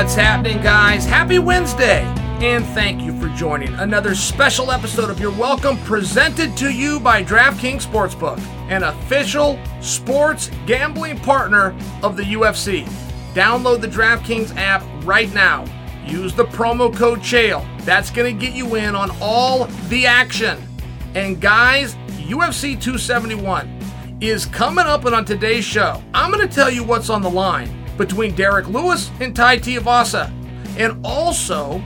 [0.00, 1.04] What's happening, guys?
[1.04, 2.04] Happy Wednesday!
[2.40, 7.22] And thank you for joining another special episode of You're Welcome presented to you by
[7.22, 8.38] DraftKings Sportsbook,
[8.70, 12.88] an official sports gambling partner of the UFC.
[13.34, 15.66] Download the DraftKings app right now.
[16.06, 17.62] Use the promo code CHAEL.
[17.80, 20.66] That's going to get you in on all the action.
[21.14, 23.68] And guys, UFC 271
[24.22, 26.02] is coming up and on today's show.
[26.14, 30.32] I'm going to tell you what's on the line between Derrick Lewis and Tai Tuivasa,
[30.78, 31.78] and also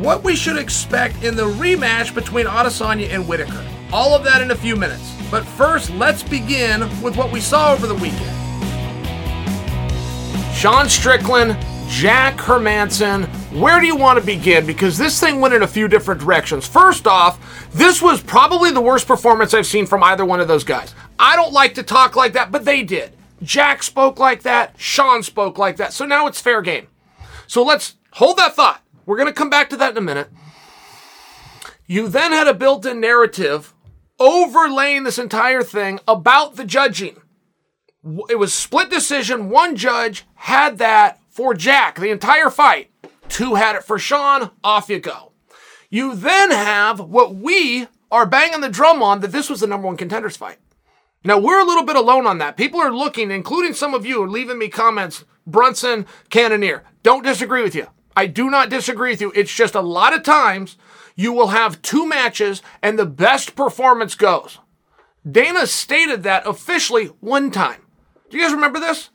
[0.00, 3.64] what we should expect in the rematch between Adesanya and Whittaker.
[3.92, 5.14] All of that in a few minutes.
[5.30, 8.34] But first, let's begin with what we saw over the weekend.
[10.54, 11.56] Sean Strickland,
[11.88, 13.26] Jack Hermansson,
[13.60, 14.66] Where do you want to begin?
[14.66, 16.66] Because this thing went in a few different directions.
[16.66, 20.64] First off, this was probably the worst performance I've seen from either one of those
[20.64, 20.94] guys.
[21.18, 23.12] I don't like to talk like that, but they did.
[23.42, 24.74] Jack spoke like that.
[24.78, 25.92] Sean spoke like that.
[25.92, 26.88] So now it's fair game.
[27.46, 28.82] So let's hold that thought.
[29.06, 30.28] We're going to come back to that in a minute.
[31.86, 33.74] You then had a built in narrative
[34.18, 37.16] overlaying this entire thing about the judging.
[38.28, 39.50] It was split decision.
[39.50, 42.90] One judge had that for Jack the entire fight.
[43.28, 44.50] Two had it for Sean.
[44.62, 45.32] Off you go.
[45.90, 49.86] You then have what we are banging the drum on that this was the number
[49.86, 50.58] one contenders fight.
[51.24, 52.56] Now, we're a little bit alone on that.
[52.56, 55.24] People are looking, including some of you, leaving me comments.
[55.46, 56.84] Brunson, Cannonier.
[57.02, 57.88] Don't disagree with you.
[58.16, 59.32] I do not disagree with you.
[59.34, 60.76] It's just a lot of times
[61.16, 64.58] you will have two matches and the best performance goes.
[65.28, 67.80] Dana stated that officially one time.
[68.30, 69.10] Do you guys remember this?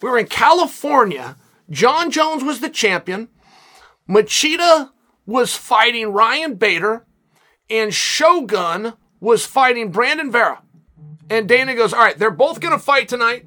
[0.00, 1.36] We were in California.
[1.70, 3.28] Jon Jones was the champion.
[4.08, 4.90] Machida
[5.26, 7.04] was fighting Ryan Bader.
[7.68, 10.62] And Shogun was fighting Brandon Vera.
[11.30, 13.46] And Dana goes, All right, they're both going to fight tonight.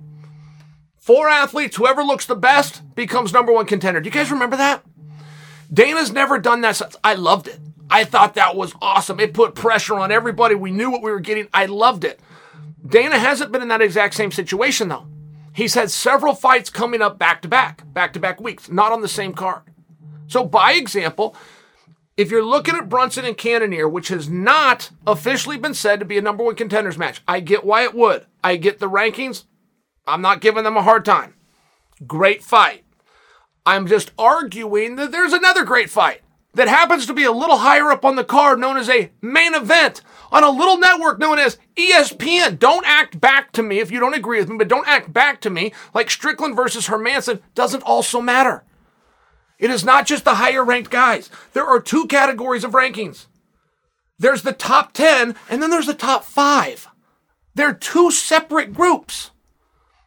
[0.97, 3.99] Four athletes, whoever looks the best becomes number one contender.
[3.99, 4.83] Do you guys remember that?
[5.73, 6.95] Dana's never done that since.
[7.03, 7.59] I loved it.
[7.89, 9.19] I thought that was awesome.
[9.19, 10.56] It put pressure on everybody.
[10.56, 11.47] We knew what we were getting.
[11.53, 12.19] I loved it.
[12.85, 15.07] Dana hasn't been in that exact same situation, though.
[15.53, 19.01] He's had several fights coming up back to back, back to back weeks, not on
[19.01, 19.63] the same card.
[20.27, 21.35] So, by example,
[22.21, 26.19] if you're looking at Brunson and Cannonier, which has not officially been said to be
[26.19, 28.27] a number one contenders match, I get why it would.
[28.43, 29.45] I get the rankings.
[30.05, 31.33] I'm not giving them a hard time.
[32.05, 32.83] Great fight.
[33.65, 36.21] I'm just arguing that there's another great fight
[36.53, 39.55] that happens to be a little higher up on the card known as a main
[39.55, 40.01] event
[40.31, 42.59] on a little network known as ESPN.
[42.59, 45.41] Don't act back to me if you don't agree with me, but don't act back
[45.41, 48.63] to me like Strickland versus Hermansson doesn't also matter.
[49.61, 51.29] It is not just the higher ranked guys.
[51.53, 53.27] There are two categories of rankings.
[54.17, 56.88] There's the top 10 and then there's the top five.
[57.53, 59.31] They're two separate groups.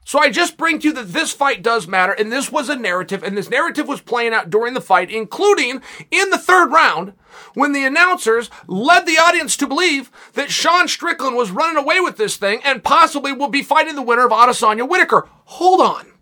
[0.07, 2.77] So I just bring to you that this fight does matter, and this was a
[2.77, 7.15] narrative, and this narrative was playing out during the fight, including in the third round,
[7.55, 12.19] when the announcers led the audience to believe that Sean Strickland was running away with
[12.19, 15.27] this thing and possibly will be fighting the winner of Adesanya Whittaker.
[15.45, 16.13] Hold on.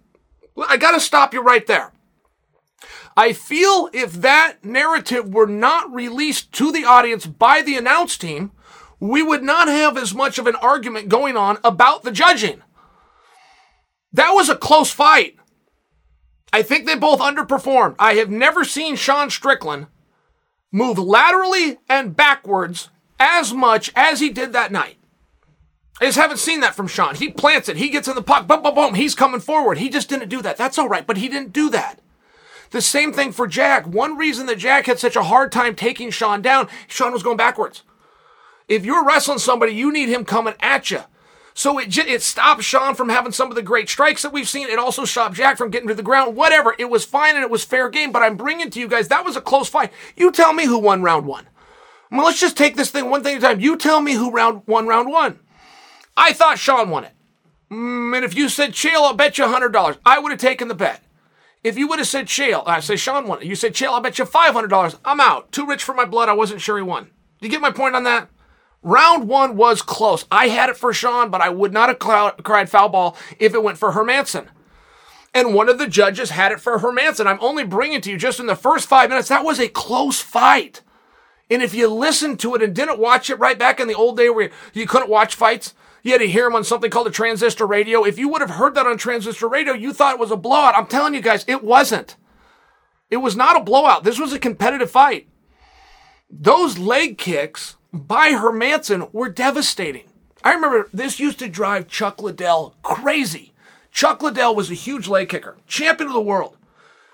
[0.68, 1.92] I gotta stop you right there.
[3.16, 8.52] I feel if that narrative were not released to the audience by the announce team,
[9.00, 12.62] we would not have as much of an argument going on about the judging.
[14.12, 15.36] That was a close fight.
[16.52, 17.96] I think they both underperformed.
[17.98, 19.86] I have never seen Sean Strickland
[20.70, 24.98] move laterally and backwards as much as he did that night.
[26.00, 27.14] I just haven't seen that from Sean.
[27.14, 27.76] He plants it.
[27.76, 28.46] He gets in the puck.
[28.46, 28.94] Boom, boom, boom.
[28.94, 29.78] He's coming forward.
[29.78, 30.56] He just didn't do that.
[30.56, 32.00] That's all right, but he didn't do that.
[32.72, 33.86] The same thing for Jack.
[33.86, 37.36] One reason that Jack had such a hard time taking Sean down, Sean was going
[37.36, 37.82] backwards.
[38.66, 41.00] If you're wrestling somebody, you need him coming at you.
[41.54, 44.68] So it it stopped Sean from having some of the great strikes that we've seen.
[44.68, 46.34] It also stopped Jack from getting to the ground.
[46.34, 46.74] Whatever.
[46.78, 48.10] It was fine and it was fair game.
[48.10, 49.92] But I'm bringing to you guys that was a close fight.
[50.16, 51.46] You tell me who won round one.
[52.10, 53.60] Well, let's just take this thing one thing at a time.
[53.60, 55.40] You tell me who round won round one.
[56.16, 57.12] I thought Sean won it.
[57.70, 59.98] Mm, and if you said Chael, I'll bet you $100.
[60.06, 61.02] I would have taken the bet.
[61.62, 63.46] If you would have said Chael, I say Sean won.
[63.46, 64.98] You said Chael, I'll bet you $500.
[65.04, 65.52] I'm out.
[65.52, 66.28] Too rich for my blood.
[66.28, 67.04] I wasn't sure he won.
[67.40, 68.28] Do You get my point on that?
[68.82, 70.24] Round one was close.
[70.30, 73.62] I had it for Sean, but I would not have cried foul ball if it
[73.62, 74.48] went for Hermansson.
[75.32, 77.26] And one of the judges had it for Hermansson.
[77.26, 79.28] I'm only bringing to you just in the first five minutes.
[79.28, 80.82] That was a close fight.
[81.48, 84.16] And if you listened to it and didn't watch it right back in the old
[84.16, 87.10] day where you couldn't watch fights, you had to hear him on something called a
[87.10, 88.04] transistor radio.
[88.04, 90.74] If you would have heard that on transistor radio, you thought it was a blowout.
[90.76, 92.16] I'm telling you guys, it wasn't.
[93.10, 94.04] It was not a blowout.
[94.04, 95.28] This was a competitive fight.
[96.30, 100.04] Those leg kicks by Hermansson were devastating.
[100.42, 103.52] I remember this used to drive Chuck Liddell crazy.
[103.92, 106.56] Chuck Liddell was a huge leg kicker, champion of the world.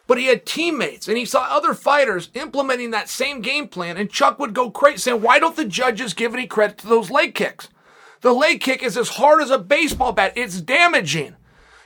[0.08, 3.96] but he had teammates and he saw other fighters implementing that same game plan.
[3.96, 7.10] And Chuck would go crazy saying, why don't the judges give any credit to those
[7.10, 7.68] leg kicks?
[8.20, 10.32] The leg kick is as hard as a baseball bat.
[10.36, 11.36] It's damaging.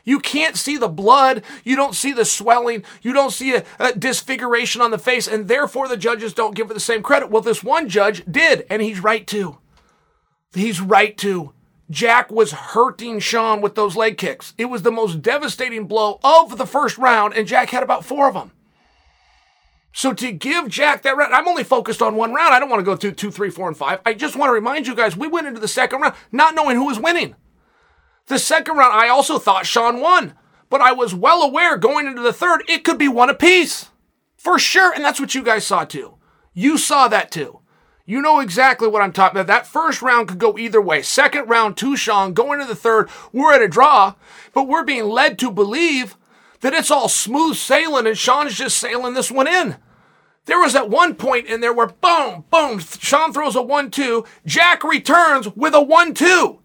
[0.05, 1.43] You can't see the blood.
[1.65, 2.85] You don't see the swelling.
[3.03, 5.29] You don't see a, a, disfiguration on the face.
[5.29, 7.31] And therefore, the judges don't give it the same credit.
[7.31, 9.59] Well, this one judge did, and he's right too.
[10.55, 11.53] He's right too.
[11.91, 14.55] Jack was hurting Sean with those leg kicks.
[14.57, 18.29] It was the most devastating blow of the first round, and Jack had about four
[18.29, 18.53] of them.
[19.93, 22.55] So to give Jack that round, I'm only focused on one round.
[22.55, 24.01] I don't want to go through two, three, four, and five.
[24.07, 26.77] I just want to remind you guys, we went into the second round not knowing
[26.77, 27.37] who was winning.
[28.27, 30.35] The second round, I also thought Sean won,
[30.71, 33.91] but I was well aware going into the third, it could be one apiece.
[34.37, 34.93] For sure.
[34.93, 36.17] And that's what you guys saw too.
[36.55, 37.61] You saw that too.
[38.05, 39.47] You know exactly what I'm talking about.
[39.47, 41.03] That first round could go either way.
[41.03, 44.15] Second round to Sean, going to the third, we're at a draw,
[44.53, 46.17] but we're being led to believe
[46.63, 49.77] that it's all smooth sailing and Sean's just sailing this one in.
[50.47, 54.25] There was at one point in there where boom, boom, Sean throws a one two,
[54.45, 56.61] Jack returns with a one two.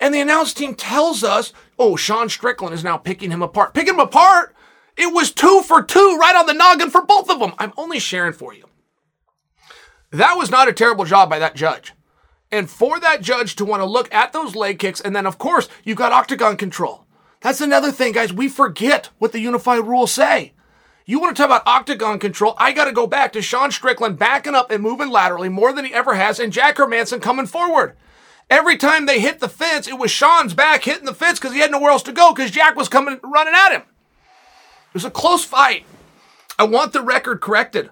[0.00, 3.74] And the announce team tells us, oh, Sean Strickland is now picking him apart.
[3.74, 4.54] Picking him apart?
[4.96, 7.52] It was two for two right on the noggin for both of them.
[7.58, 8.64] I'm only sharing for you.
[10.10, 11.94] That was not a terrible job by that judge.
[12.50, 15.38] And for that judge to want to look at those leg kicks, and then of
[15.38, 17.06] course, you've got octagon control.
[17.40, 18.32] That's another thing, guys.
[18.32, 20.54] We forget what the unified rules say.
[21.06, 22.54] You want to talk about octagon control?
[22.58, 25.84] I got to go back to Sean Strickland backing up and moving laterally more than
[25.84, 27.96] he ever has, and Jack Hermansson coming forward.
[28.50, 31.60] Every time they hit the fence, it was Sean's back hitting the fence because he
[31.60, 33.82] had nowhere else to go because Jack was coming running at him.
[33.82, 35.84] It was a close fight.
[36.58, 37.90] I want the record corrected.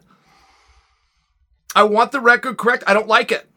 [1.74, 2.84] I want the record correct.
[2.86, 3.48] I don't like it.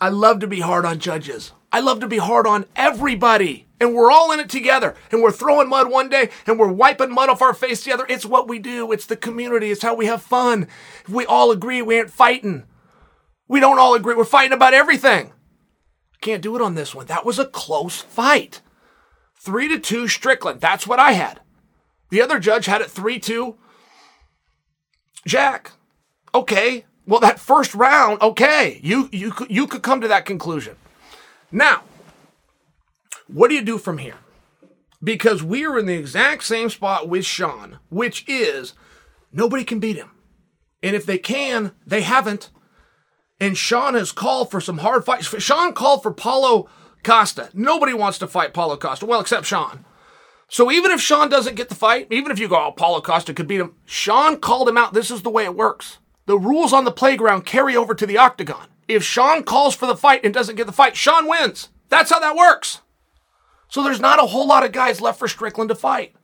[0.00, 1.52] I love to be hard on judges.
[1.70, 3.66] I love to be hard on everybody.
[3.82, 4.94] And we're all in it together.
[5.10, 8.06] And we're throwing mud one day and we're wiping mud off our face the other.
[8.08, 8.92] It's what we do.
[8.92, 9.72] It's the community.
[9.72, 10.68] It's how we have fun.
[11.02, 12.62] If we all agree, we ain't fighting.
[13.48, 14.14] We don't all agree.
[14.14, 15.32] We're fighting about everything.
[16.20, 17.06] Can't do it on this one.
[17.06, 18.60] That was a close fight.
[19.40, 20.60] Three to two Strickland.
[20.60, 21.40] That's what I had.
[22.10, 23.56] The other judge had it three two.
[25.26, 25.72] Jack.
[26.32, 26.84] Okay.
[27.04, 30.76] Well, that first round, okay, you you you could come to that conclusion.
[31.50, 31.82] Now,
[33.32, 34.16] what do you do from here?
[35.02, 38.74] Because we are in the exact same spot with Sean, which is
[39.32, 40.10] nobody can beat him.
[40.82, 42.50] And if they can, they haven't.
[43.40, 45.26] And Sean has called for some hard fights.
[45.42, 46.68] Sean called for Paulo
[47.02, 47.50] Costa.
[47.52, 49.84] Nobody wants to fight Paulo Costa, well, except Sean.
[50.48, 53.32] So even if Sean doesn't get the fight, even if you go, oh, Paulo Costa
[53.32, 54.92] could beat him, Sean called him out.
[54.92, 55.98] This is the way it works.
[56.26, 58.68] The rules on the playground carry over to the octagon.
[58.86, 61.70] If Sean calls for the fight and doesn't get the fight, Sean wins.
[61.88, 62.81] That's how that works.
[63.72, 66.14] So there's not a whole lot of guys left for Strickland to fight.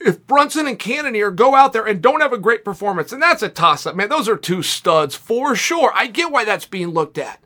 [0.00, 3.44] If Brunson and Cannonier go out there and don't have a great performance, and that's
[3.44, 5.92] a toss up, man, those are two studs for sure.
[5.94, 7.44] I get why that's being looked at.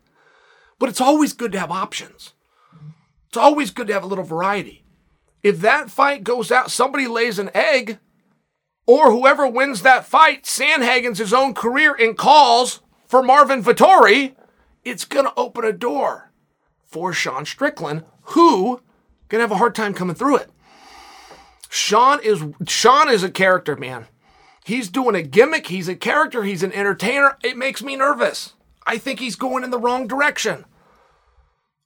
[0.79, 2.33] But it's always good to have options.
[3.29, 4.85] It's always good to have a little variety.
[5.43, 7.99] If that fight goes out, somebody lays an egg,
[8.87, 14.35] or whoever wins that fight Sandhagen's his own career and calls for Marvin Vettori,
[14.83, 16.24] it's going to open a door
[16.95, 18.81] for Sean Strickland, who
[19.29, 20.49] to have a hard time coming through it.
[21.69, 24.07] Sean is Sean is a character, man.
[24.65, 27.37] He's doing a gimmick, he's a character, he's an entertainer.
[27.43, 28.55] It makes me nervous.
[28.87, 30.67] I think he's going in the wrong direction.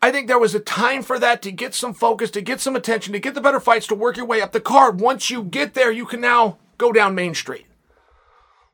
[0.02, 2.76] I think there was a time for that to get some focus, to get some
[2.76, 5.00] attention, to get the better fights, to work your way up the card.
[5.00, 7.64] Once you get there, you can now go down Main Street.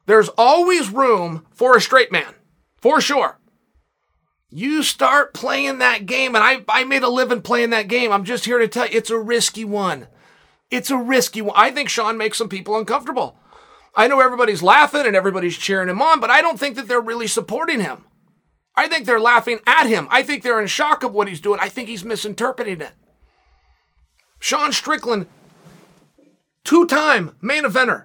[0.06, 2.34] There's always room for a straight man,
[2.76, 3.38] for sure.
[4.56, 8.12] You start playing that game, and I, I made a living playing that game.
[8.12, 10.06] I'm just here to tell you it's a risky one.
[10.70, 11.56] It's a risky one.
[11.56, 13.36] I think Sean makes some people uncomfortable.
[13.96, 17.00] I know everybody's laughing and everybody's cheering him on, but I don't think that they're
[17.00, 18.04] really supporting him.
[18.76, 20.06] I think they're laughing at him.
[20.08, 21.58] I think they're in shock of what he's doing.
[21.60, 22.92] I think he's misinterpreting it.
[24.38, 25.26] Sean Strickland
[26.62, 28.04] two time main eventer,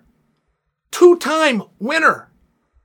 [0.90, 2.29] two time winner.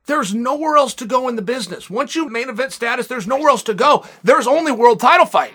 [0.06, 1.88] There's nowhere else to go in the business.
[1.88, 4.04] Once you main event status, there's nowhere else to go.
[4.22, 5.54] There's only world title fight.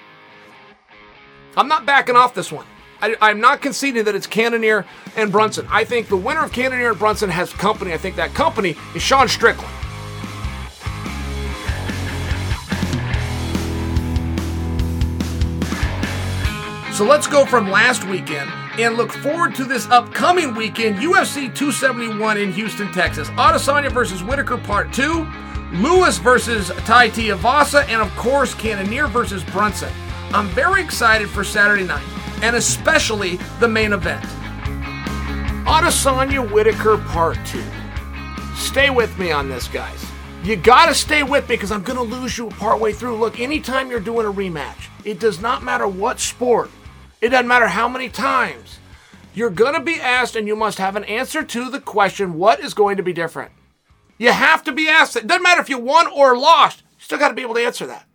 [1.55, 2.65] I'm not backing off this one.
[2.99, 5.67] I, am not conceding that it's Cannonier and Brunson.
[5.69, 7.93] I think the winner of Cannonier and Brunson has company.
[7.93, 9.71] I think that company is Sean Strickland.
[16.95, 18.49] So let's go from last weekend
[18.83, 23.27] and look forward to this upcoming weekend UFC 271 in Houston, Texas.
[23.31, 25.27] Adesanya versus Whittaker Part 2,
[25.73, 29.91] Lewis versus Tai Tuivasa, and of course, Cannonier versus Brunson.
[30.31, 32.05] I'm very excited for Saturday night,
[32.41, 34.23] and especially the main event.
[35.65, 37.61] Adesanya Whittaker Part 2.
[38.55, 40.05] Stay with me on this, guys.
[40.43, 43.17] You gotta stay with me because I'm gonna lose you partway through.
[43.17, 46.71] Look, anytime you're doing a rematch, it does not matter what sport,
[47.21, 48.79] it doesn't matter how many times.
[49.33, 52.73] You're gonna be asked, and you must have an answer to the question what is
[52.73, 53.51] going to be different?
[54.17, 55.15] You have to be asked.
[55.15, 57.85] It doesn't matter if you won or lost, you still gotta be able to answer
[57.87, 58.05] that.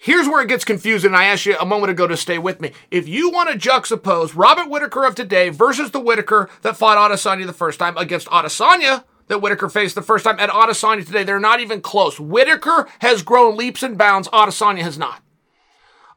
[0.00, 1.12] Here's where it gets confusing.
[1.12, 2.70] I asked you a moment ago to stay with me.
[2.88, 7.46] If you want to juxtapose Robert Whittaker of today versus the Whittaker that fought Adesanya
[7.46, 11.40] the first time against Adesanya that Whittaker faced the first time at Adesanya today, they're
[11.40, 12.20] not even close.
[12.20, 14.28] Whittaker has grown leaps and bounds.
[14.28, 15.20] Adesanya has not.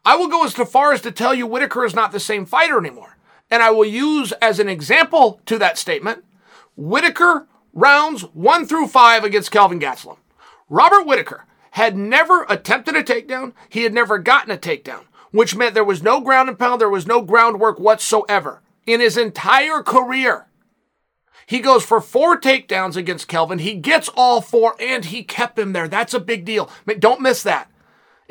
[0.03, 2.77] I will go as far as to tell you Whittaker is not the same fighter
[2.77, 3.17] anymore.
[3.49, 6.23] And I will use as an example to that statement
[6.75, 10.17] Whittaker rounds one through five against Kelvin Gastelum.
[10.69, 13.53] Robert Whittaker had never attempted a takedown.
[13.69, 16.89] He had never gotten a takedown, which meant there was no ground and pound, there
[16.89, 20.47] was no groundwork whatsoever in his entire career.
[21.45, 23.59] He goes for four takedowns against Kelvin.
[23.59, 25.87] He gets all four and he kept him there.
[25.87, 26.69] That's a big deal.
[26.99, 27.70] Don't miss that.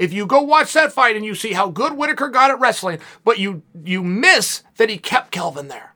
[0.00, 3.00] If you go watch that fight and you see how good Whittaker got at wrestling,
[3.22, 5.94] but you you miss that he kept Kelvin there.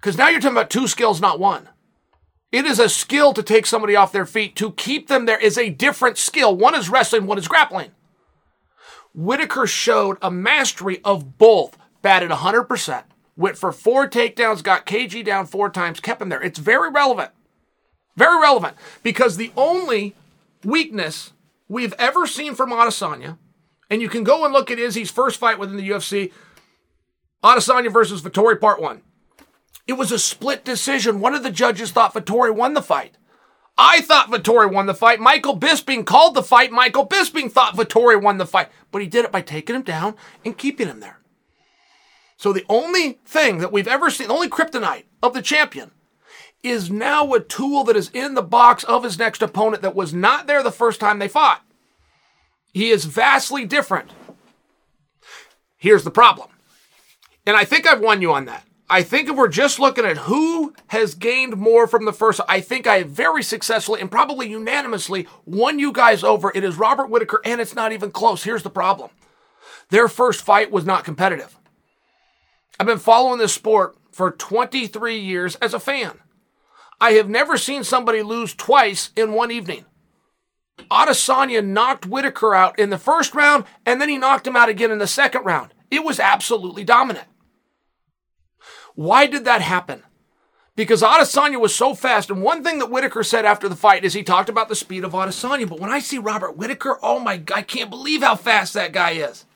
[0.00, 1.68] Because now you're talking about two skills, not one.
[2.50, 4.56] It is a skill to take somebody off their feet.
[4.56, 6.56] To keep them there is a different skill.
[6.56, 7.92] One is wrestling, one is grappling.
[9.14, 13.04] Whittaker showed a mastery of both, batted 100%,
[13.36, 16.42] went for four takedowns, got KG down four times, kept him there.
[16.42, 17.30] It's very relevant.
[18.16, 20.16] Very relevant because the only
[20.64, 21.32] weakness
[21.68, 23.38] we've ever seen from Adesanya,
[23.90, 26.32] and you can go and look at Izzy's first fight within the UFC,
[27.42, 29.02] Adesanya versus Vettori Part 1.
[29.86, 31.20] It was a split decision.
[31.20, 33.16] One of the judges thought Vettori won the fight.
[33.78, 35.20] I thought Vettori won the fight.
[35.20, 36.72] Michael Bisping called the fight.
[36.72, 40.16] Michael Bisping thought Vettori won the fight, but he did it by taking him down
[40.44, 41.20] and keeping him there.
[42.36, 45.90] So the only thing that we've ever seen, the only kryptonite of the champion,
[46.70, 50.14] is now a tool that is in the box of his next opponent that was
[50.14, 51.62] not there the first time they fought.
[52.72, 54.10] He is vastly different.
[55.76, 56.48] Here's the problem.
[57.46, 58.66] And I think I've won you on that.
[58.88, 62.60] I think if we're just looking at who has gained more from the first, I
[62.60, 66.52] think I very successfully and probably unanimously won you guys over.
[66.54, 68.44] It is Robert Whittaker, and it's not even close.
[68.44, 69.10] Here's the problem
[69.90, 71.58] their first fight was not competitive.
[72.78, 76.20] I've been following this sport for 23 years as a fan.
[77.00, 79.84] I have never seen somebody lose twice in one evening.
[80.90, 84.90] Adesanya knocked Whittaker out in the first round, and then he knocked him out again
[84.90, 85.72] in the second round.
[85.90, 87.26] It was absolutely dominant.
[88.94, 90.02] Why did that happen?
[90.74, 92.30] Because Adesanya was so fast.
[92.30, 95.04] And one thing that Whittaker said after the fight is he talked about the speed
[95.04, 95.68] of Adesanya.
[95.68, 98.92] But when I see Robert Whittaker, oh my God, I can't believe how fast that
[98.92, 99.46] guy is.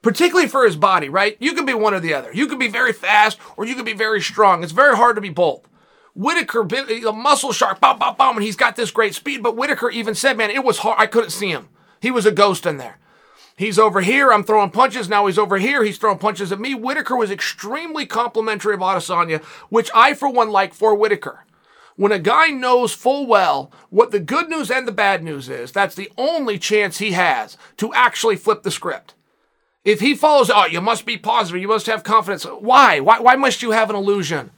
[0.00, 1.36] Particularly for his body, right?
[1.38, 2.32] You can be one or the other.
[2.32, 4.62] You can be very fast or you can be very strong.
[4.62, 5.68] It's very hard to be both.
[6.14, 6.66] Whittaker,
[7.06, 9.42] a muscle shark, bam, bam, bam, and he's got this great speed.
[9.42, 10.96] But Whittaker even said, man, it was hard.
[10.98, 11.68] I couldn't see him.
[12.00, 12.98] He was a ghost in there.
[13.56, 14.32] He's over here.
[14.32, 15.08] I'm throwing punches.
[15.08, 15.84] Now he's over here.
[15.84, 16.74] He's throwing punches at me.
[16.74, 21.44] Whittaker was extremely complimentary of Adesanya, which I, for one, like for Whittaker.
[21.96, 25.72] When a guy knows full well what the good news and the bad news is,
[25.72, 29.14] that's the only chance he has to actually flip the script.
[29.84, 32.44] If he follows, oh, you must be positive, you must have confidence.
[32.44, 33.00] Why?
[33.00, 34.50] Why, why must you have an illusion?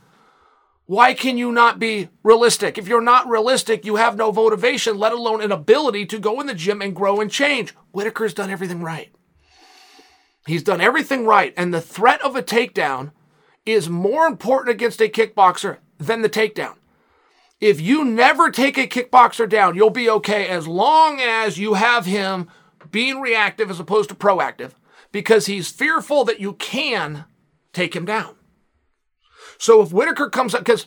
[0.86, 2.76] Why can you not be realistic?
[2.76, 6.46] If you're not realistic, you have no motivation, let alone an ability to go in
[6.46, 7.74] the gym and grow and change.
[7.92, 9.10] Whittaker's done everything right.
[10.46, 11.54] He's done everything right.
[11.56, 13.12] And the threat of a takedown
[13.64, 16.74] is more important against a kickboxer than the takedown.
[17.60, 22.04] If you never take a kickboxer down, you'll be okay as long as you have
[22.04, 22.48] him
[22.90, 24.72] being reactive as opposed to proactive
[25.12, 27.24] because he's fearful that you can
[27.72, 28.34] take him down.
[29.58, 30.86] So if Whittaker comes up, because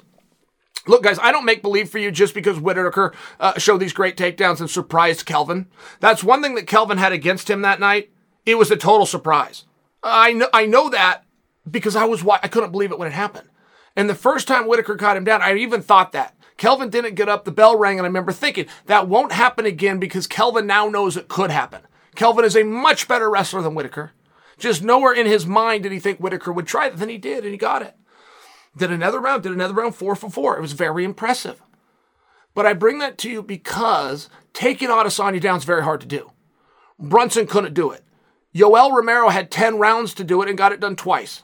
[0.87, 4.15] Look, guys, I don't make believe for you just because Whittaker uh, showed these great
[4.15, 5.67] takedowns and surprised Kelvin.
[5.99, 8.09] That's one thing that Kelvin had against him that night.
[8.45, 9.65] It was a total surprise.
[10.01, 11.25] I know, I know that
[11.69, 13.49] because I was I couldn't believe it when it happened.
[13.95, 16.35] And the first time Whittaker caught him down, I even thought that.
[16.55, 19.99] Kelvin didn't get up, the bell rang, and I remember thinking that won't happen again
[19.99, 21.81] because Kelvin now knows it could happen.
[22.15, 24.11] Kelvin is a much better wrestler than Whittaker.
[24.57, 27.43] Just nowhere in his mind did he think Whittaker would try it, then he did,
[27.43, 27.95] and he got it.
[28.77, 30.57] Did another round, did another round, four for four.
[30.57, 31.61] It was very impressive.
[32.53, 36.31] But I bring that to you because taking Adesanya down is very hard to do.
[36.99, 38.03] Brunson couldn't do it.
[38.55, 41.43] Yoel Romero had 10 rounds to do it and got it done twice.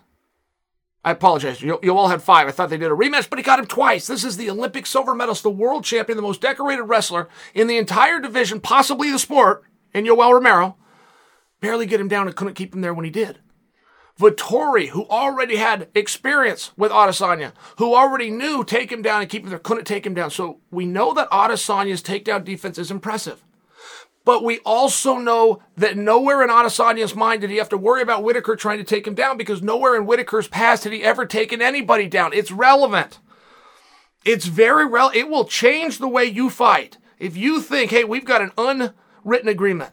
[1.05, 1.59] I apologize.
[1.59, 2.47] Yoel had five.
[2.47, 4.07] I thought they did a rematch, but he got him twice.
[4.07, 7.77] This is the Olympic silver medalist, the world champion, the most decorated wrestler in the
[7.77, 9.63] entire division, possibly the sport,
[9.93, 10.77] and Yoel Romero.
[11.59, 13.39] Barely get him down and couldn't keep him there when he did.
[14.19, 19.43] Vettori, who already had experience with Adesanya, who already knew take him down and keep
[19.43, 20.29] him there, couldn't take him down.
[20.29, 23.43] So we know that Adesanya's takedown defense is impressive.
[24.25, 28.23] But we also know that nowhere in Adesanya's mind did he have to worry about
[28.23, 31.61] Whittaker trying to take him down because nowhere in Whittaker's past had he ever taken
[31.61, 32.31] anybody down.
[32.31, 33.19] It's relevant.
[34.23, 35.11] It's very real.
[35.13, 36.97] It will change the way you fight.
[37.19, 39.91] If you think, hey, we've got an unwritten agreement.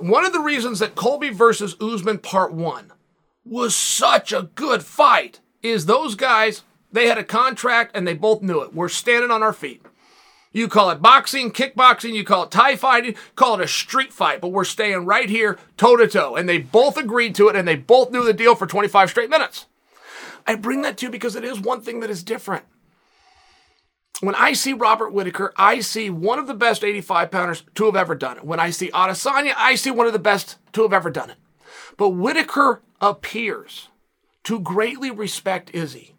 [0.00, 2.92] One of the reasons that Colby versus Usman part one
[3.44, 8.42] was such a good fight is those guys, they had a contract and they both
[8.42, 8.74] knew it.
[8.74, 9.82] We're standing on our feet.
[10.52, 14.40] You call it boxing, kickboxing, you call it tie fighting, call it a street fight,
[14.40, 16.36] but we're staying right here toe to toe.
[16.36, 19.30] And they both agreed to it and they both knew the deal for 25 straight
[19.30, 19.66] minutes.
[20.46, 22.64] I bring that to you because it is one thing that is different.
[24.20, 27.96] When I see Robert Whittaker, I see one of the best 85 pounders to have
[27.96, 28.44] ever done it.
[28.44, 31.36] When I see Adesanya, I see one of the best to have ever done it.
[31.96, 33.88] But Whittaker appears
[34.44, 36.14] to greatly respect Izzy.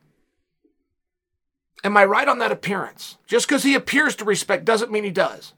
[1.84, 3.18] Am I right on that appearance?
[3.28, 5.54] Just because he appears to respect doesn't mean he does.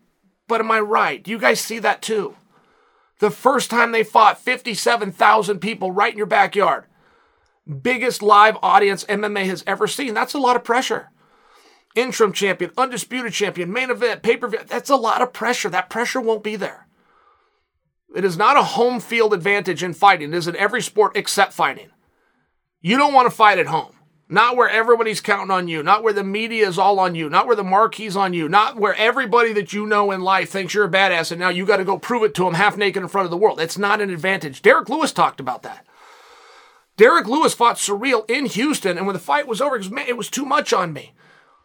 [0.48, 1.22] But am I right?
[1.24, 2.36] Do you guys see that too?
[3.19, 6.86] The first time they fought 57,000 people right in your backyard.
[7.81, 10.13] Biggest live audience MMA has ever seen.
[10.13, 11.10] That's a lot of pressure.
[11.96, 14.60] Interim champion, undisputed champion, main event, pay per view.
[14.65, 15.69] That's a lot of pressure.
[15.69, 16.87] That pressure won't be there.
[18.15, 20.33] It is not a home field advantage in fighting.
[20.33, 21.89] It is in every sport except fighting.
[22.81, 23.93] You don't want to fight at home.
[24.29, 27.47] Not where everybody's counting on you, not where the media is all on you, not
[27.47, 30.83] where the marquee's on you, not where everybody that you know in life thinks you're
[30.85, 33.07] a badass and now you got to go prove it to them half naked in
[33.07, 33.61] front of the world.
[33.61, 34.61] It's not an advantage.
[34.61, 35.85] Derrick Lewis talked about that.
[36.97, 40.29] Derrick Lewis fought Ciryl in Houston, and when the fight was over, man, it was
[40.29, 41.13] too much on me.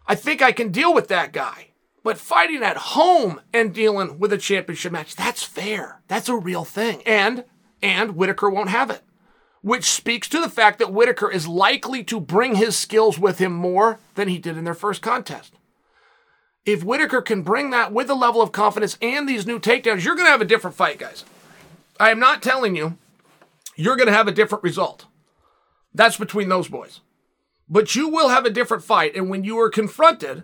[0.07, 1.72] I think I can deal with that guy.
[2.05, 6.01] But fighting at home and dealing with a championship match, that's fair.
[6.09, 7.03] That's a real thing.
[7.03, 7.45] And
[7.81, 9.03] and Whittaker won't have it
[9.63, 13.53] which speaks to the fact that Whittaker is likely to bring his skills with him
[13.53, 15.55] more than he did in their first contest.
[16.67, 20.17] If Whittaker can bring that with a level of confidence and these new takedowns, you're
[20.17, 21.25] going to have a different fight, guys.
[21.99, 22.99] I am not telling you
[23.77, 25.07] you're going to have a different result.
[25.95, 27.01] That's between those boys.
[27.69, 29.15] But you will have a different fight.
[29.15, 30.43] And when you are confronted,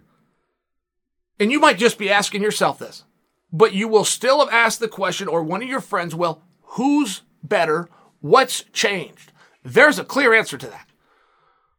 [1.39, 3.05] and you might just be asking yourself this,
[3.53, 7.23] but you will still have asked the question, or one of your friends will, who's
[7.43, 7.89] better?
[8.21, 9.33] What's changed?
[9.65, 10.89] There's a clear answer to that,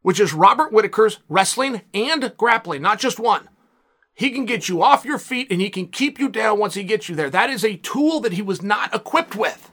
[0.02, 3.48] which is Robert Whittaker's wrestling and grappling, not just one.
[4.14, 6.82] He can get you off your feet and he can keep you down once he
[6.82, 7.30] gets you there.
[7.30, 9.70] That is a tool that he was not equipped with.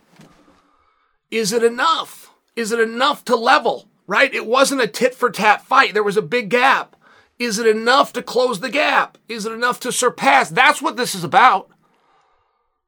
[1.29, 2.33] Is it enough?
[2.55, 3.89] Is it enough to level?
[4.05, 4.33] Right?
[4.33, 5.93] It wasn't a tit for tat fight.
[5.93, 6.95] There was a big gap.
[7.39, 9.17] Is it enough to close the gap?
[9.27, 10.49] Is it enough to surpass?
[10.49, 11.69] That's what this is about.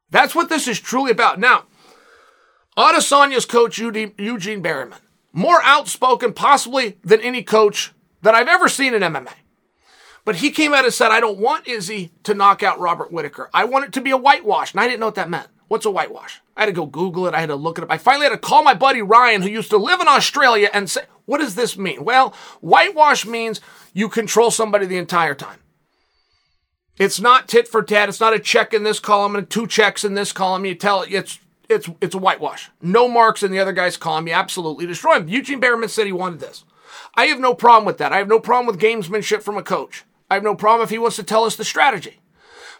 [0.10, 1.40] That's what this is truly about.
[1.40, 1.66] Now,
[2.76, 5.00] Adesanya's coach, Eugene Bareman,
[5.34, 9.34] more outspoken possibly than any coach that I've ever seen in MMA.
[10.26, 13.50] But he came out and said, I don't want Izzy to knock out Robert Whittaker.
[13.54, 14.74] I want it to be a whitewash.
[14.74, 15.48] And I didn't know what that meant.
[15.70, 16.42] What's a whitewash?
[16.58, 17.36] I had to go Google it.
[17.36, 17.92] I had to look it up.
[17.92, 20.90] I finally had to call my buddy Ryan, who used to live in Australia, and
[20.90, 22.04] say, What does this mean?
[22.04, 23.62] Well, whitewash means
[23.94, 25.60] you control somebody the entire time.
[26.98, 28.10] It's not tit for tat.
[28.10, 30.66] It's not a check in this column and two checks in this column.
[30.66, 32.72] You tell it, it's it's it's a whitewash.
[32.82, 34.28] No marks in the other guy's column.
[34.28, 35.30] You absolutely destroy him.
[35.30, 36.66] Eugene Bareman said he wanted this.
[37.14, 38.12] I have no problem with that.
[38.12, 40.04] I have no problem with gamesmanship from a coach.
[40.32, 42.20] I have no problem if he wants to tell us the strategy.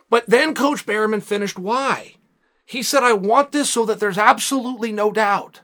[0.10, 2.16] But then Coach Bareman finished why.
[2.70, 5.62] He said, I want this so that there's absolutely no doubt.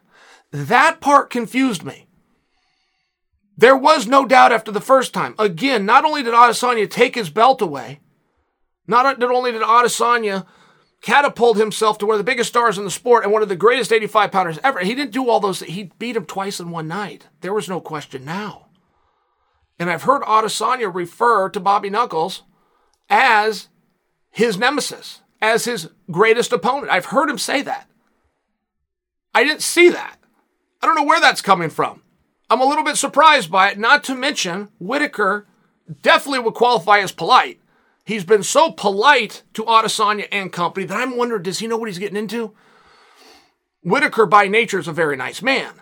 [0.51, 2.07] That part confused me.
[3.55, 5.35] There was no doubt after the first time.
[5.37, 7.99] Again, not only did Adesanya take his belt away,
[8.87, 10.47] not only did Adesanya
[11.03, 13.55] catapult himself to one of the biggest stars in the sport and one of the
[13.55, 14.79] greatest 85 pounders ever.
[14.79, 15.59] He didn't do all those.
[15.59, 17.27] He beat him twice in one night.
[17.41, 18.65] There was no question now.
[19.77, 22.41] And I've heard Adesanya refer to Bobby Knuckles
[23.11, 23.67] as
[24.31, 26.91] his nemesis, as his greatest opponent.
[26.91, 27.89] I've heard him say that.
[29.33, 30.17] I didn't see that.
[30.81, 32.01] I don't know where that's coming from.
[32.49, 35.47] I'm a little bit surprised by it, not to mention Whittaker
[36.01, 37.59] definitely would qualify as polite.
[38.05, 41.89] He's been so polite to Adesanya and company that I'm wondering, does he know what
[41.89, 42.53] he's getting into?
[43.83, 45.73] Whittaker by nature is a very nice man.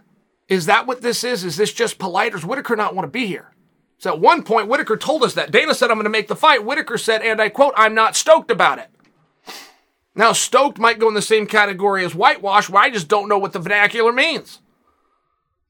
[0.47, 1.43] Is that what this is?
[1.43, 3.53] Is this just polite or does Whittaker not want to be here?
[3.97, 5.51] So at one point, Whittaker told us that.
[5.51, 6.65] Dana said, I'm going to make the fight.
[6.65, 8.89] Whittaker said, and I quote, I'm not stoked about it.
[10.15, 13.37] Now, stoked might go in the same category as whitewash, where I just don't know
[13.37, 14.59] what the vernacular means.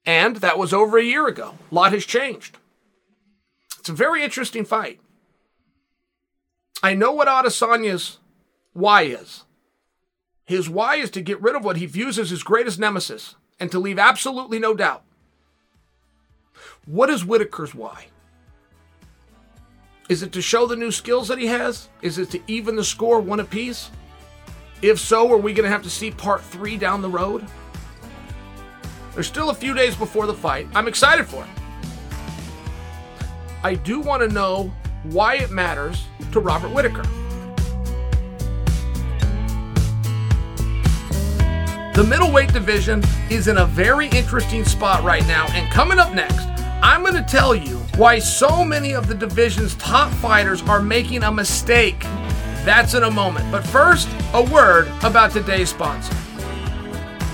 [0.05, 1.55] And that was over a year ago.
[1.71, 2.57] A lot has changed.
[3.79, 4.99] It's a very interesting fight.
[6.81, 8.17] I know what Adesanya's
[8.73, 9.43] why is.
[10.43, 13.71] His why is to get rid of what he views as his greatest nemesis and
[13.71, 15.03] to leave absolutely no doubt.
[16.85, 18.07] What is Whittaker's why?
[20.09, 21.87] Is it to show the new skills that he has?
[22.01, 23.89] Is it to even the score one apiece?
[24.83, 27.47] If so, are we going to have to see part three down the road?
[29.13, 30.67] There's still a few days before the fight.
[30.75, 31.49] I'm excited for it.
[33.63, 37.03] I do want to know why it matters to Robert Whittaker.
[41.93, 46.45] The middleweight division is in a very interesting spot right now, and coming up next,
[46.83, 51.23] I'm going to tell you why so many of the division's top fighters are making
[51.23, 52.03] a mistake.
[52.63, 53.51] That's in a moment.
[53.51, 56.15] But first, a word about today's sponsor.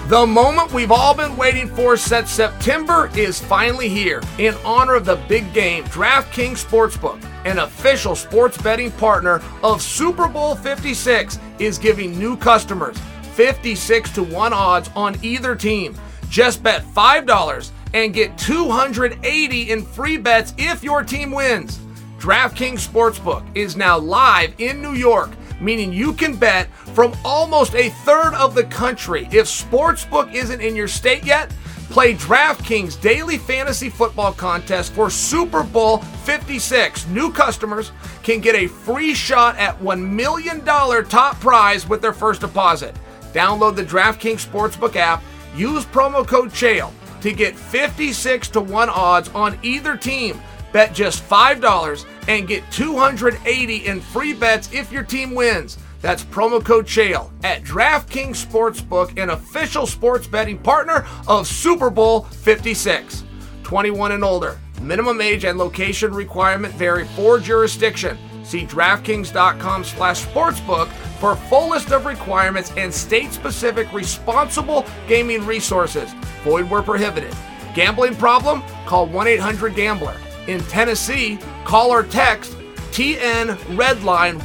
[0.08, 4.24] The moment we've all been waiting for since September is finally here.
[4.40, 10.28] In honor of the big game, DraftKings Sportsbook, an official sports betting partner of Super
[10.28, 12.98] Bowl 56, is giving new customers
[13.34, 15.96] 56 to 1 odds on either team.
[16.28, 21.80] Just bet $5 and get 280 in free bets if your team wins.
[22.20, 25.30] DraftKings Sportsbook is now live in New York,
[25.62, 29.30] meaning you can bet from almost a third of the country.
[29.32, 31.50] If Sportsbook isn't in your state yet,
[31.90, 37.08] play DraftKings Daily Fantasy Football Contest for Super Bowl 56.
[37.08, 40.66] New customers can get a free shot at $1 million
[41.06, 42.98] top prize with their first deposit.
[43.32, 45.24] Download the DraftKings Sportsbook app,
[45.56, 50.42] use promo code CHAEL to get 56 to 1 odds on either team.
[50.72, 55.78] Bet just $5 and get 280 in free bets if your team wins.
[56.02, 62.22] That's promo code CHAEL at DraftKings Sportsbook, an official sports betting partner of Super Bowl
[62.22, 63.24] 56.
[63.64, 64.60] 21 and older.
[64.82, 68.18] Minimum age and location requirement vary for jurisdiction.
[68.44, 70.88] See DraftKings.com slash sportsbook
[71.20, 76.12] for full list of requirements and state-specific responsible gaming resources.
[76.44, 77.36] Void where prohibited.
[77.76, 78.64] Gambling problem?
[78.86, 80.29] Call 1-800-GAMBLER.
[80.50, 82.58] In Tennessee, call or text
[82.90, 84.40] TN Redline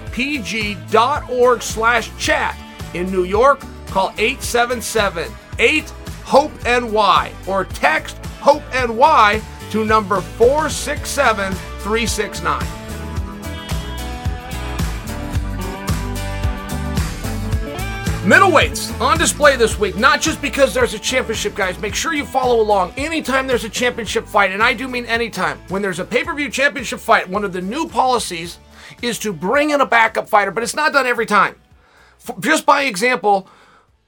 [1.62, 2.54] slash chat.
[2.92, 5.90] In New York, call 877 8
[6.24, 11.54] HOPE NY or text HOPE NY to number 467
[18.24, 21.78] Middleweights on display this week, not just because there's a championship, guys.
[21.78, 25.58] Make sure you follow along anytime there's a championship fight, and I do mean anytime.
[25.68, 28.58] When there's a pay per view championship fight, one of the new policies
[29.02, 31.56] is to bring in a backup fighter, but it's not done every time
[32.40, 33.48] just by example,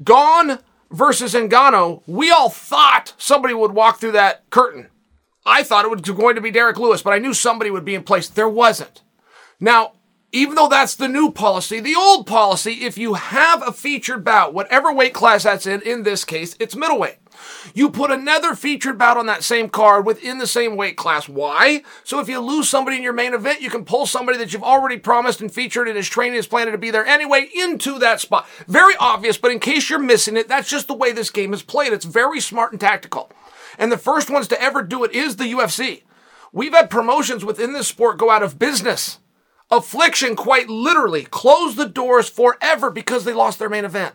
[0.02, 0.59] Gane
[0.90, 4.88] versus Ngannou, we all thought somebody would walk through that curtain.
[5.44, 7.94] I thought it was going to be Derrick Lewis, but I knew somebody would be
[7.94, 8.29] in place.
[8.29, 9.02] There wasn't.
[9.61, 9.92] Now,
[10.37, 14.53] even though that's the new policy, the old policy, if you have a featured bout,
[14.53, 17.16] whatever weight class that's in, in this case, it's middleweight.
[17.72, 21.27] You put another featured bout on that same card within the same weight class.
[21.27, 21.83] Why?
[22.05, 24.62] So if you lose somebody in your main event, you can pull somebody that you've
[24.62, 28.20] already promised and featured and his training is planning to be there anyway into that
[28.20, 28.46] spot.
[28.66, 31.62] Very obvious, but in case you're missing it, that's just the way this game is
[31.62, 31.94] played.
[31.94, 33.31] It's very smart and tactical.
[33.79, 36.03] And the first ones to ever do it is the UFC.
[36.53, 39.18] We've had promotions within this sport go out of business.
[39.70, 44.14] Affliction quite literally closed the doors forever because they lost their main event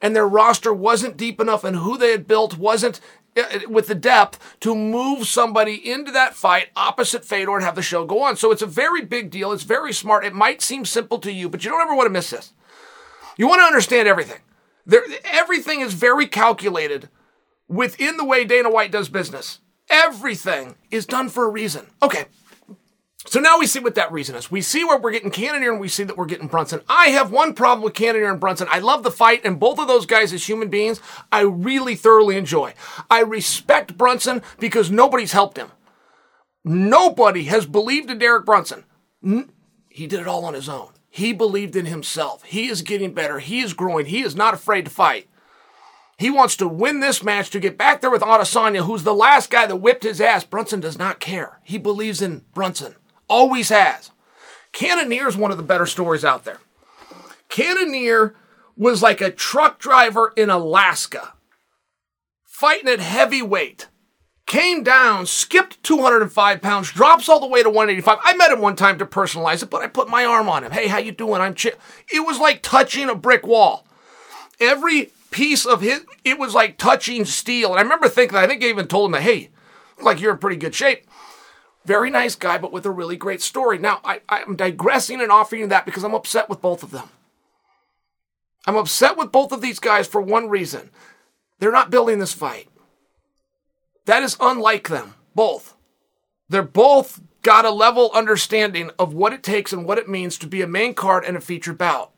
[0.00, 3.00] and their roster wasn't deep enough and who they had built wasn't
[3.36, 7.82] uh, with the depth to move somebody into that fight opposite Fedor and have the
[7.82, 8.36] show go on.
[8.36, 9.50] So it's a very big deal.
[9.52, 10.24] It's very smart.
[10.24, 12.52] It might seem simple to you, but you don't ever want to miss this.
[13.36, 14.40] You want to understand everything.
[14.86, 17.08] There, everything is very calculated
[17.66, 19.58] within the way Dana White does business.
[19.90, 21.86] Everything is done for a reason.
[22.02, 22.26] Okay,
[23.26, 24.50] so now we see what that reason is.
[24.50, 26.82] We see where we're getting Cannonier and we see that we're getting Brunson.
[26.88, 28.68] I have one problem with Cannonier and Brunson.
[28.70, 31.00] I love the fight and both of those guys as human beings,
[31.32, 32.74] I really thoroughly enjoy.
[33.10, 35.72] I respect Brunson because nobody's helped him.
[36.64, 38.84] Nobody has believed in Derek Brunson.
[39.88, 40.90] He did it all on his own.
[41.08, 42.42] He believed in himself.
[42.42, 43.38] He is getting better.
[43.38, 44.06] He is growing.
[44.06, 45.28] He is not afraid to fight.
[46.18, 49.50] He wants to win this match to get back there with Adesanya, who's the last
[49.50, 50.44] guy that whipped his ass.
[50.44, 51.60] Brunson does not care.
[51.64, 52.96] He believes in Brunson.
[53.28, 54.10] Always has.
[54.72, 56.58] Cannonier is one of the better stories out there.
[57.48, 58.34] Cannonier
[58.76, 61.34] was like a truck driver in Alaska,
[62.44, 63.88] fighting at heavyweight.
[64.46, 68.18] Came down, skipped 205 pounds, drops all the way to 185.
[68.22, 70.72] I met him one time to personalize it, but I put my arm on him.
[70.72, 71.40] Hey, how you doing?
[71.40, 71.72] I'm chill.
[72.12, 73.86] It was like touching a brick wall.
[74.60, 77.70] Every piece of his, it was like touching steel.
[77.70, 79.48] And I remember thinking, I think I even told him that, hey,
[80.02, 81.06] like you're in pretty good shape
[81.84, 83.78] Very nice guy, but with a really great story.
[83.78, 87.08] Now, I, I'm digressing and offering that because I'm upset with both of them.
[88.66, 90.90] I'm upset with both of these guys for one reason.
[91.58, 92.68] They're not building this fight.
[94.06, 95.74] That is unlike them, both.
[96.48, 100.46] They're both got a level understanding of what it takes and what it means to
[100.46, 102.12] be a main card and a featured bout.